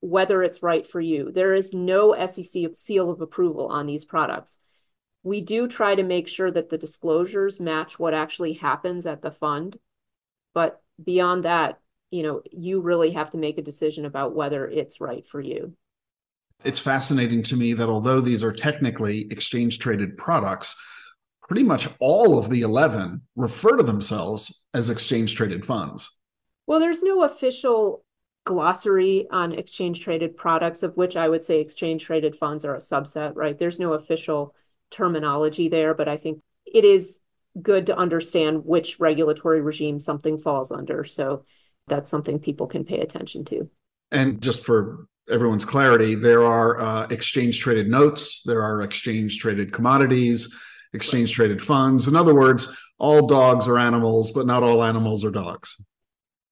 whether 0.00 0.42
it's 0.42 0.62
right 0.62 0.86
for 0.86 1.00
you. 1.00 1.32
There 1.32 1.54
is 1.54 1.72
no 1.72 2.14
sec 2.26 2.74
seal 2.74 3.10
of 3.10 3.20
approval 3.20 3.68
on 3.68 3.86
these 3.86 4.04
products 4.04 4.58
we 5.26 5.40
do 5.40 5.66
try 5.66 5.92
to 5.92 6.04
make 6.04 6.28
sure 6.28 6.52
that 6.52 6.70
the 6.70 6.78
disclosures 6.78 7.58
match 7.58 7.98
what 7.98 8.14
actually 8.14 8.52
happens 8.52 9.06
at 9.06 9.22
the 9.22 9.32
fund. 9.32 9.76
But 10.54 10.80
beyond 11.02 11.44
that, 11.44 11.80
you 12.12 12.22
know, 12.22 12.42
you 12.52 12.80
really 12.80 13.10
have 13.10 13.30
to 13.30 13.36
make 13.36 13.58
a 13.58 13.62
decision 13.62 14.04
about 14.04 14.36
whether 14.36 14.68
it's 14.68 15.00
right 15.00 15.26
for 15.26 15.40
you. 15.40 15.74
It's 16.64 16.78
fascinating 16.78 17.42
to 17.42 17.56
me 17.56 17.72
that 17.72 17.88
although 17.88 18.20
these 18.20 18.44
are 18.44 18.52
technically 18.52 19.26
exchange 19.32 19.80
traded 19.80 20.16
products, 20.16 20.76
pretty 21.42 21.64
much 21.64 21.88
all 21.98 22.38
of 22.38 22.48
the 22.48 22.60
11 22.60 23.20
refer 23.34 23.76
to 23.76 23.82
themselves 23.82 24.64
as 24.74 24.90
exchange 24.90 25.34
traded 25.34 25.66
funds. 25.66 26.20
Well, 26.68 26.78
there's 26.78 27.02
no 27.02 27.24
official 27.24 28.04
glossary 28.44 29.26
on 29.32 29.50
exchange 29.50 29.98
traded 30.04 30.36
products, 30.36 30.84
of 30.84 30.96
which 30.96 31.16
I 31.16 31.28
would 31.28 31.42
say 31.42 31.60
exchange 31.60 32.04
traded 32.04 32.36
funds 32.36 32.64
are 32.64 32.76
a 32.76 32.78
subset, 32.78 33.32
right? 33.34 33.58
There's 33.58 33.80
no 33.80 33.94
official 33.94 34.54
terminology 34.90 35.68
there, 35.68 35.94
but 35.94 36.08
I 36.08 36.16
think 36.16 36.42
it 36.64 36.84
is 36.84 37.20
good 37.60 37.86
to 37.86 37.96
understand 37.96 38.64
which 38.64 39.00
regulatory 39.00 39.60
regime 39.60 39.98
something 39.98 40.38
falls 40.38 40.70
under. 40.70 41.04
So 41.04 41.44
that's 41.86 42.10
something 42.10 42.38
people 42.38 42.66
can 42.66 42.84
pay 42.84 43.00
attention 43.00 43.44
to. 43.46 43.70
And 44.10 44.40
just 44.40 44.64
for 44.64 45.06
everyone's 45.30 45.64
clarity, 45.64 46.14
there 46.14 46.44
are 46.44 46.80
uh, 46.80 47.06
exchange 47.08 47.60
traded 47.60 47.88
notes, 47.88 48.42
there 48.42 48.62
are 48.62 48.82
exchange 48.82 49.38
traded 49.38 49.72
commodities, 49.72 50.54
exchange 50.92 51.32
traded 51.32 51.62
funds. 51.62 52.08
In 52.08 52.16
other 52.16 52.34
words, 52.34 52.74
all 52.98 53.26
dogs 53.26 53.68
are 53.68 53.78
animals, 53.78 54.30
but 54.32 54.46
not 54.46 54.62
all 54.62 54.82
animals 54.82 55.24
are 55.24 55.30
dogs. 55.30 55.80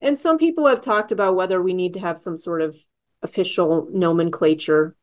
And 0.00 0.18
some 0.18 0.38
people 0.38 0.66
have 0.66 0.80
talked 0.80 1.12
about 1.12 1.36
whether 1.36 1.62
we 1.62 1.72
need 1.72 1.94
to 1.94 2.00
have 2.00 2.18
some 2.18 2.36
sort 2.36 2.60
of 2.60 2.76
official 3.22 3.88
nomenclature 3.90 4.94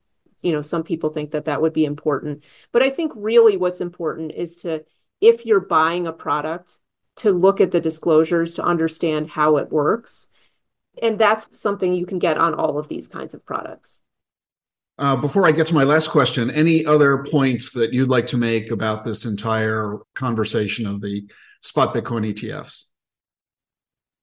you 0.42 0.52
know 0.52 0.62
some 0.62 0.84
people 0.84 1.10
think 1.10 1.32
that 1.32 1.46
that 1.46 1.62
would 1.62 1.74
be 1.74 1.86
important 1.86 2.44
but 2.72 2.82
i 2.82 2.90
think 2.90 3.12
really 3.16 3.58
what's 3.58 3.82
important 3.82 4.32
is 4.32 4.56
to 4.56 4.84
if 5.20 5.46
you're 5.46 5.60
buying 5.60 6.08
a 6.08 6.14
product 6.14 6.78
to 7.16 7.32
look 7.32 7.62
at 7.62 7.72
the 7.72 7.82
disclosures 7.82 8.54
to 8.54 8.64
understand 8.64 9.30
how 9.30 9.58
it 9.58 9.72
works 9.72 10.28
and 11.02 11.18
that's 11.20 11.46
something 11.58 11.94
you 11.94 12.06
can 12.06 12.20
get 12.20 12.38
on 12.38 12.54
all 12.54 12.78
of 12.78 12.88
these 12.88 13.08
kinds 13.08 13.34
of 13.34 13.46
products 13.46 14.02
uh, 14.98 15.16
before 15.16 15.48
I 15.48 15.52
get 15.52 15.66
to 15.68 15.74
my 15.74 15.84
last 15.84 16.10
question, 16.10 16.52
any 16.52 16.86
other 16.86 17.24
points 17.24 17.74
that 17.74 17.92
you'd 17.92 18.10
like 18.10 18.28
to 18.28 18.38
make 18.38 18.70
about 18.70 19.04
this 19.04 19.26
entire 19.26 19.98
conversation 20.14 20.86
of 20.86 21.02
the 21.02 21.26
spot 21.62 21.96
Bitcoin 21.96 22.32
ETFs? 22.32 22.84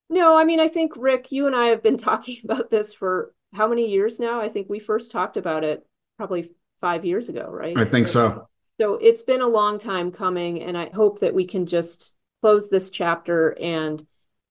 No, 0.09 0.39
I 0.39 0.45
mean, 0.45 0.61
I 0.61 0.69
think, 0.69 0.93
Ric, 0.97 1.33
you 1.33 1.49
and 1.49 1.57
I 1.57 1.67
have 1.67 1.83
been 1.83 1.97
talking 1.99 2.39
about 2.45 2.71
this 2.71 2.95
for 2.95 3.35
how 3.53 3.67
many 3.67 3.91
years 3.91 4.21
now? 4.21 4.41
I 4.41 4.49
think 4.49 4.69
we 4.69 4.79
first 4.79 5.11
talked 5.11 5.37
about 5.37 5.65
it 5.65 5.85
probably 6.19 6.51
five 6.81 7.07
years 7.07 7.31
ago, 7.31 7.49
right? 7.51 7.79
I 7.79 7.87
think 7.87 8.09
so. 8.09 8.47
So 8.79 8.95
it's 8.95 9.23
been 9.23 9.41
a 9.41 9.49
long 9.49 9.79
time 9.79 10.13
coming, 10.13 10.63
and 10.63 10.77
I 10.77 10.91
hope 10.91 11.21
that 11.21 11.35
we 11.35 11.47
can 11.47 11.65
just 11.65 12.13
close 12.43 12.69
this 12.69 12.91
chapter. 12.91 13.57
And 13.61 14.07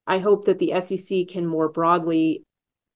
I 0.08 0.20
hope 0.20 0.46
that 0.46 0.60
the 0.60 0.82
SEC 0.82 1.28
can 1.28 1.46
more 1.46 1.70
broadly 1.70 2.44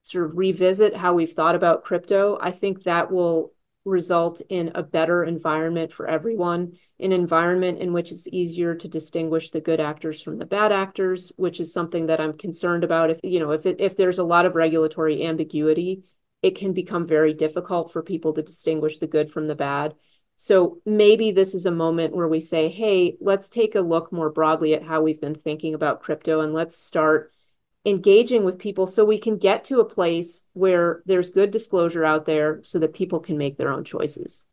sort 0.02 0.26
of 0.26 0.38
revisit 0.38 0.96
how 0.96 1.14
we've 1.14 1.32
thought 1.32 1.56
about 1.56 1.84
crypto. 1.84 2.38
I 2.42 2.52
think 2.52 2.84
that 2.84 3.12
will 3.12 3.54
result 3.86 4.42
in 4.50 4.72
a 4.76 4.84
better 4.84 5.24
environment 5.24 5.92
for 5.92 6.08
everyone, 6.08 6.74
an 7.00 7.12
environment 7.12 7.80
in 7.80 7.94
which 7.94 8.12
it's 8.12 8.28
easier 8.28 8.76
to 8.76 8.88
distinguish 8.88 9.50
the 9.50 9.62
good 9.62 9.80
actors 9.80 10.22
from 10.22 10.38
the 10.38 10.46
bad 10.46 10.72
actors, 10.72 11.32
which 11.36 11.60
is 11.60 11.74
something 11.74 12.08
that 12.08 12.20
I'm 12.20 12.38
concerned 12.38 12.84
about. 12.84 13.10
If 13.10 13.20
you 13.24 13.40
know, 13.40 13.52
if 13.52 13.66
it, 13.66 13.80
if 13.80 13.98
there's 13.98 14.20
a 14.20 14.24
lot 14.24 14.46
of 14.46 14.56
regulatory 14.56 15.26
ambiguity, 15.26 16.04
it 16.42 16.56
can 16.56 16.74
become 16.74 17.06
very 17.06 17.34
difficult 17.34 17.92
for 17.92 18.02
people 18.02 18.34
to 18.34 18.42
distinguish 18.42 18.98
the 18.98 19.08
good 19.08 19.32
from 19.32 19.48
the 19.48 19.56
bad. 19.56 19.96
So 20.38 20.80
maybe 20.86 21.32
this 21.32 21.54
is 21.54 21.66
a 21.66 21.72
moment 21.72 22.16
where 22.16 22.28
we 22.28 22.42
say, 22.42 22.70
hey, 22.70 23.16
let's 23.22 23.48
take 23.48 23.76
a 23.76 23.82
look 23.82 24.12
more 24.12 24.30
broadly 24.30 24.74
at 24.74 24.84
how 24.84 25.02
we've 25.02 25.22
been 25.22 25.36
thinking 25.36 25.76
about 25.76 26.02
crypto 26.02 26.42
and 26.42 26.54
let's 26.54 26.76
start 26.76 27.32
engaging 27.86 28.44
with 28.44 28.60
people 28.60 28.88
so 28.88 29.06
we 29.06 29.20
can 29.20 29.38
get 29.38 29.66
to 29.66 29.80
a 29.80 29.86
place 29.86 30.44
where 30.54 31.04
there's 31.06 31.30
good 31.30 31.52
disclosure 31.52 32.06
out 32.06 32.26
there 32.26 32.60
so 32.64 32.80
that 32.80 32.94
people 32.94 33.20
can 33.20 33.38
make 33.38 33.58
their 33.58 33.72
own 33.72 33.84
choices. 33.84 34.46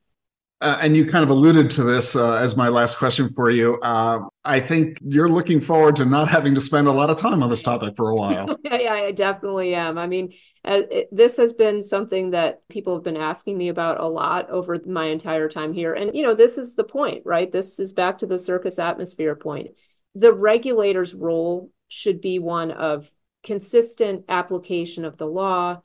Uh, 0.61 0.77
and 0.81 0.97
you 0.97 1.07
kind 1.07 1.23
of 1.23 1.31
alluded 1.31 1.71
to 1.71 1.85
this 1.85 2.17
uh, 2.17 2.35
as 2.35 2.57
my 2.57 2.69
last 2.69 2.99
question 2.99 3.29
for 3.29 3.49
you. 3.49 3.79
Uh, 3.81 4.21
I 4.45 4.59
think 4.59 4.99
you're 5.05 5.29
looking 5.29 5.61
forward 5.61 5.95
to 5.97 6.05
not 6.05 6.29
having 6.29 6.53
to 6.57 6.61
spend 6.61 6.89
a 6.89 6.93
lot 6.93 7.11
of 7.11 7.17
time 7.17 7.45
on 7.45 7.51
this 7.51 7.63
topic 7.63 7.95
for 7.95 8.11
a 8.11 8.17
while. 8.17 8.59
yeah, 8.65 8.93
I 8.93 9.13
definitely 9.13 9.77
am. 9.77 9.99
I 9.99 10.09
mean, 10.09 10.33
uh, 10.65 10.83
it, 10.91 11.09
this 11.13 11.37
has 11.37 11.53
been 11.53 11.85
something 11.85 12.31
that 12.31 12.67
people 12.69 12.95
have 12.95 13.05
been 13.05 13.17
asking 13.17 13.57
me 13.57 13.69
about 13.69 14.01
a 14.01 14.07
lot 14.09 14.51
over 14.51 14.81
my 14.85 15.05
entire 15.05 15.49
time 15.49 15.73
here. 15.73 15.95
And, 15.95 16.17
you 16.17 16.25
know, 16.25 16.35
this 16.35 16.59
is 16.59 16.75
the 16.75 16.83
point, 16.83 17.23
right? 17.25 17.53
This 17.53 17.79
is 17.79 17.93
back 17.93 18.19
to 18.19 18.27
the 18.27 18.39
circus 18.39 18.81
atmosphere 18.81 19.37
point. 19.37 19.69
The 20.17 20.33
regulator's 20.33 21.15
role 21.15 21.71
should 21.87 22.21
be 22.21 22.41
one 22.41 22.73
of 22.73 23.09
consistent 23.45 24.25
application 24.29 25.05
of 25.05 25.19
the 25.19 25.27
law 25.27 25.83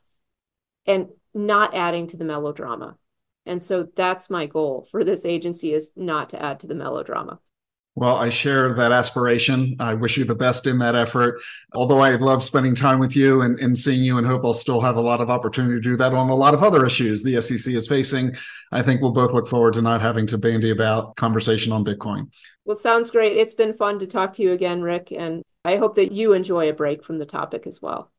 and 0.88 1.10
not 1.36 1.76
adding 1.76 2.08
to 2.08 2.18
the 2.18 2.26
melodrama. 2.26 2.98
And 3.46 3.62
so 3.62 3.88
that's 3.96 4.30
my 4.30 4.46
goal 4.46 4.88
for 4.90 5.04
this 5.04 5.26
agency 5.26 5.74
is 5.74 5.92
not 5.96 6.30
to 6.30 6.42
add 6.42 6.60
to 6.62 6.68
the 6.68 6.76
melodrama. 6.76 7.40
Well, 7.96 8.16
I 8.16 8.30
share 8.30 8.74
that 8.74 8.92
aspiration. 8.92 9.76
I 9.80 9.94
wish 9.94 10.18
you 10.18 10.26
the 10.26 10.34
best 10.34 10.66
in 10.66 10.80
that 10.80 10.96
effort. 10.96 11.40
Although 11.76 12.00
I 12.00 12.16
love 12.16 12.44
spending 12.44 12.74
time 12.74 12.98
with 12.98 13.16
you 13.16 13.42
and, 13.42 13.60
and 13.60 13.78
seeing 13.78 14.04
you 14.04 14.18
and 14.18 14.26
hope 14.26 14.44
I'll 14.44 14.56
still 14.56 14.82
have 14.82 14.96
a 14.96 15.02
lot 15.02 15.22
of 15.22 15.30
opportunity 15.30 15.76
to 15.76 15.82
do 15.82 15.96
that 15.98 16.12
on 16.12 16.30
a 16.30 16.36
lot 16.36 16.56
of 16.56 16.64
other 16.64 16.88
issues 16.88 17.22
the 17.22 17.40
SEC 17.40 17.72
is 17.72 17.88
facing. 17.88 18.36
I 18.72 18.82
think 18.82 19.02
we'll 19.02 19.12
both 19.12 19.32
look 19.32 19.48
forward 19.48 19.76
to 19.76 19.84
not 19.84 20.02
having 20.02 20.26
to 20.28 20.40
bandy 20.40 20.72
about 20.72 21.16
conversation 21.18 21.72
on 21.72 21.86
Bitcoin. 21.86 22.32
Well, 22.66 22.76
sounds 22.76 23.12
great. 23.12 23.38
It's 23.38 23.54
been 23.54 23.76
fun 23.76 24.00
to 24.00 24.08
talk 24.08 24.34
to 24.34 24.42
you 24.42 24.54
again, 24.54 24.82
Ric. 24.82 25.12
And 25.12 25.44
I 25.64 25.76
hope 25.76 25.96
that 25.96 26.12
you 26.12 26.34
enjoy 26.34 26.70
a 26.70 26.74
break 26.74 27.04
from 27.04 27.20
the 27.20 27.28
topic 27.28 27.68
as 27.68 27.80
well. 27.80 28.12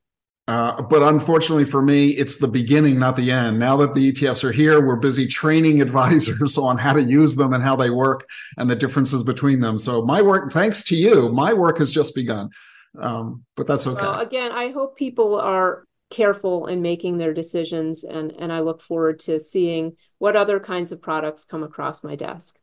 Uh, 0.46 0.82
but 0.82 1.02
unfortunately 1.02 1.64
for 1.64 1.80
me, 1.80 2.10
it's 2.10 2.36
the 2.36 2.48
beginning, 2.48 2.98
not 2.98 3.16
the 3.16 3.30
end. 3.30 3.58
Now 3.58 3.78
that 3.78 3.94
the 3.94 4.12
ETFs 4.12 4.44
are 4.44 4.52
here, 4.52 4.84
we're 4.84 4.96
busy 4.96 5.26
training 5.26 5.80
advisors 5.82 6.58
on 6.58 6.76
how 6.76 6.92
to 6.92 7.02
use 7.02 7.36
them 7.36 7.52
and 7.54 7.62
how 7.62 7.76
they 7.76 7.90
work 7.90 8.28
and 8.58 8.70
the 8.70 8.76
differences 8.76 9.22
between 9.22 9.60
them. 9.60 9.78
So 9.78 10.02
my 10.02 10.20
work, 10.20 10.52
thanks 10.52 10.84
to 10.84 10.96
you, 10.96 11.30
my 11.30 11.54
work 11.54 11.78
has 11.78 11.90
just 11.90 12.14
begun. 12.14 12.50
Um, 12.98 13.44
but 13.56 13.66
that's 13.66 13.86
okay. 13.86 14.00
Well, 14.00 14.20
again, 14.20 14.52
I 14.52 14.70
hope 14.70 14.96
people 14.96 15.40
are 15.40 15.86
careful 16.10 16.66
in 16.66 16.80
making 16.80 17.18
their 17.18 17.34
decisions, 17.34 18.04
and 18.04 18.32
and 18.38 18.52
I 18.52 18.60
look 18.60 18.80
forward 18.80 19.18
to 19.20 19.40
seeing 19.40 19.96
what 20.18 20.36
other 20.36 20.60
kinds 20.60 20.92
of 20.92 21.02
products 21.02 21.44
come 21.44 21.64
across 21.64 22.04
my 22.04 22.14
desk. 22.14 22.56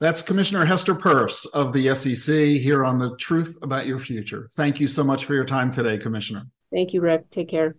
That's 0.00 0.22
Commissioner 0.22 0.64
Hester 0.64 0.94
Peirce 0.94 1.44
of 1.46 1.72
the 1.72 1.92
SEC 1.94 2.34
here 2.34 2.84
on 2.84 2.98
the 2.98 3.16
Truth 3.16 3.58
About 3.62 3.86
Your 3.86 3.98
Future. 3.98 4.48
Thank 4.52 4.80
you 4.80 4.86
so 4.86 5.02
much 5.02 5.24
for 5.24 5.34
your 5.34 5.44
time 5.44 5.70
today, 5.70 5.98
Commissioner. 5.98 6.46
Thank 6.72 6.92
you, 6.92 7.00
Ric. 7.00 7.30
Take 7.30 7.48
care. 7.48 7.76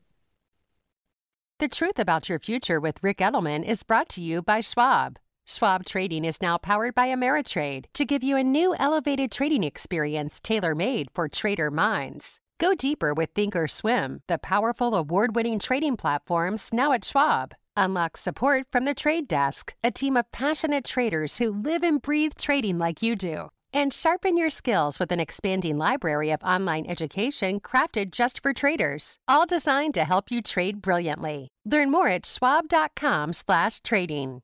The 1.60 1.67
Truth 1.67 1.99
About 1.99 2.30
Your 2.30 2.39
Future 2.39 2.80
with 2.80 3.04
Ric 3.04 3.17
Edelman 3.17 3.65
is 3.65 3.84
brought 3.84 4.10
to 4.10 4.21
you 4.21 4.41
by 4.41 4.62
Schwab. 4.62 5.19
Schwab 5.45 5.84
Trading 5.84 6.23
is 6.23 6.41
now 6.41 6.58
powered 6.58 6.95
by 6.95 7.08
Ameritrade 7.08 7.86
to 7.95 8.06
give 8.06 8.23
you 8.23 8.38
a 8.38 8.43
new 8.43 8.75
elevated 8.75 9.32
trading 9.32 9.63
experience 9.63 10.39
tailor 10.39 10.75
made 10.75 11.10
for 11.12 11.28
trader 11.28 11.69
minds. 11.69 12.39
Go 12.60 12.75
deeper 12.75 13.13
with 13.13 13.34
Thinkorswim, 13.34 14.19
the 14.28 14.38
powerful 14.38 14.95
award 14.95 15.36
winning 15.36 15.60
trading 15.60 15.97
platforms 15.97 16.69
now 16.71 16.91
at 16.91 17.04
Schwab. 17.04 17.56
Unlock 17.75 18.15
support 18.17 18.67
from 18.71 18.86
the 18.86 18.93
Trade 18.93 19.28
Desk, 19.28 19.75
a 19.84 19.91
team 19.91 20.17
of 20.17 20.32
passionate 20.32 20.86
traders 20.86 21.38
who 21.38 21.49
live 21.49 21.84
and 21.84 22.02
breathe 22.02 22.34
trading 22.38 22.78
like 22.78 23.02
you 23.02 23.15
do. 23.15 23.49
And 23.71 23.93
sharpen 23.93 24.36
your 24.38 24.49
skills 24.49 24.97
with 24.99 25.12
an 25.12 25.19
expanding 25.19 25.77
library 25.77 26.32
of 26.32 26.41
online 26.43 26.88
education 26.88 27.60
crafted 27.60 28.12
just 28.12 28.41
for 28.41 28.51
traders, 28.53 29.17
all 29.27 29.45
designed 29.45 29.93
to 29.93 30.05
help 30.05 30.32
you 30.32 30.41
trade 30.41 30.82
brilliantly. 30.82 31.49
Learn 31.65 31.91
more 31.91 32.08
at 32.08 32.25
schwab.com/trading. 32.25 34.41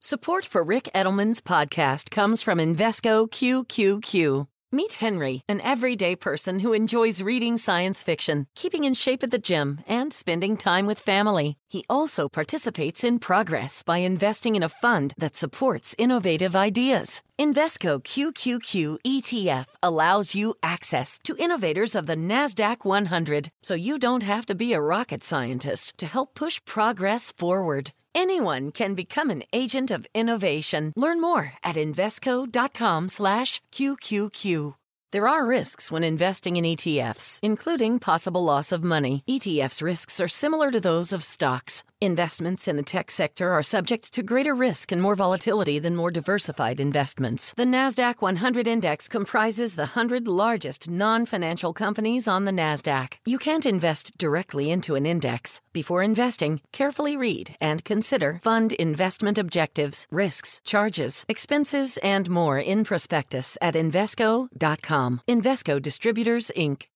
Support 0.00 0.44
for 0.44 0.62
Ric 0.62 0.88
Edelman's 0.94 1.40
podcast 1.40 2.10
comes 2.10 2.40
from 2.40 2.58
Invesco 2.58 3.28
QQQ. 3.28 4.46
Meet 4.70 4.92
Henry, 5.00 5.40
an 5.48 5.62
everyday 5.62 6.14
person 6.14 6.60
who 6.60 6.74
enjoys 6.74 7.22
reading 7.22 7.56
science 7.56 8.02
fiction, 8.02 8.46
keeping 8.54 8.84
in 8.84 8.92
shape 8.92 9.22
at 9.22 9.30
the 9.30 9.38
gym, 9.38 9.80
and 9.88 10.12
spending 10.12 10.58
time 10.58 10.84
with 10.84 10.98
family. 10.98 11.56
He 11.70 11.86
also 11.88 12.28
participates 12.28 13.02
in 13.02 13.18
progress 13.18 13.82
by 13.82 13.98
investing 13.98 14.56
in 14.56 14.62
a 14.62 14.68
fund 14.68 15.14
that 15.16 15.36
supports 15.36 15.94
innovative 15.96 16.54
ideas. 16.54 17.22
Invesco 17.38 18.02
QQQ 18.02 18.98
ETF 19.06 19.66
allows 19.82 20.34
you 20.34 20.54
access 20.62 21.18
to 21.24 21.36
innovators 21.38 21.94
of 21.94 22.04
the 22.04 22.16
NASDAQ 22.16 22.84
100, 22.84 23.48
so 23.62 23.72
you 23.72 23.98
don't 23.98 24.22
have 24.22 24.44
to 24.46 24.54
be 24.54 24.74
a 24.74 24.82
rocket 24.82 25.24
scientist 25.24 25.96
to 25.96 26.04
help 26.04 26.34
push 26.34 26.60
progress 26.66 27.32
forward. 27.32 27.92
Anyone 28.18 28.72
can 28.72 28.96
become 28.96 29.30
an 29.30 29.44
agent 29.52 29.92
of 29.92 30.08
innovation. 30.12 30.92
Learn 30.96 31.20
more 31.20 31.52
at 31.62 31.76
Invesco.com/QQQ. 31.76 34.74
There 35.12 35.28
are 35.28 35.46
risks 35.46 35.92
when 35.92 36.02
investing 36.02 36.56
in 36.56 36.64
ETFs, 36.64 37.38
including 37.44 38.00
possible 38.00 38.42
loss 38.42 38.72
of 38.72 38.82
money. 38.82 39.22
ETFs' 39.28 39.80
risks 39.80 40.20
are 40.20 40.26
similar 40.26 40.72
to 40.72 40.80
those 40.80 41.12
of 41.12 41.22
stocks. 41.22 41.84
Investments 42.00 42.68
in 42.68 42.76
the 42.76 42.84
tech 42.84 43.10
sector 43.10 43.50
are 43.50 43.62
subject 43.62 44.14
to 44.14 44.22
greater 44.22 44.54
risk 44.54 44.92
and 44.92 45.02
more 45.02 45.16
volatility 45.16 45.80
than 45.80 45.96
more 45.96 46.12
diversified 46.12 46.78
investments. 46.78 47.52
The 47.54 47.64
NASDAQ 47.64 48.22
100 48.22 48.68
Index 48.68 49.08
comprises 49.08 49.74
the 49.74 49.98
100 49.98 50.28
largest 50.28 50.88
non 50.88 51.26
financial 51.26 51.72
companies 51.72 52.28
on 52.28 52.44
the 52.44 52.52
NASDAQ. 52.52 53.14
You 53.26 53.36
can't 53.36 53.66
invest 53.66 54.16
directly 54.16 54.70
into 54.70 54.94
an 54.94 55.06
index. 55.06 55.60
Before 55.72 56.04
investing, 56.04 56.60
carefully 56.70 57.16
read 57.16 57.56
and 57.60 57.84
consider 57.84 58.38
fund 58.44 58.74
investment 58.74 59.36
objectives, 59.36 60.06
risks, 60.12 60.60
charges, 60.64 61.24
expenses, 61.28 61.96
and 62.04 62.30
more 62.30 62.60
in 62.60 62.84
prospectus 62.84 63.58
at 63.60 63.74
Invesco.com. 63.74 65.22
Invesco 65.28 65.82
Distributors, 65.82 66.52
Inc. 66.56 66.86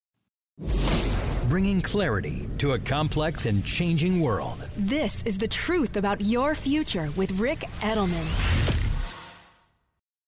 Bringing 1.53 1.83
clarity 1.83 2.49
to 2.57 2.73
a 2.73 2.79
complex 2.79 3.45
and 3.45 3.62
changing 3.62 4.23
world. 4.23 4.57
This 4.75 5.23
is 5.25 5.37
the 5.37 5.47
truth 5.47 5.99
about 5.99 6.23
your 6.23 6.55
future 6.55 7.11
with 7.15 7.31
Ric 7.33 7.59
Edelman. 7.81 8.82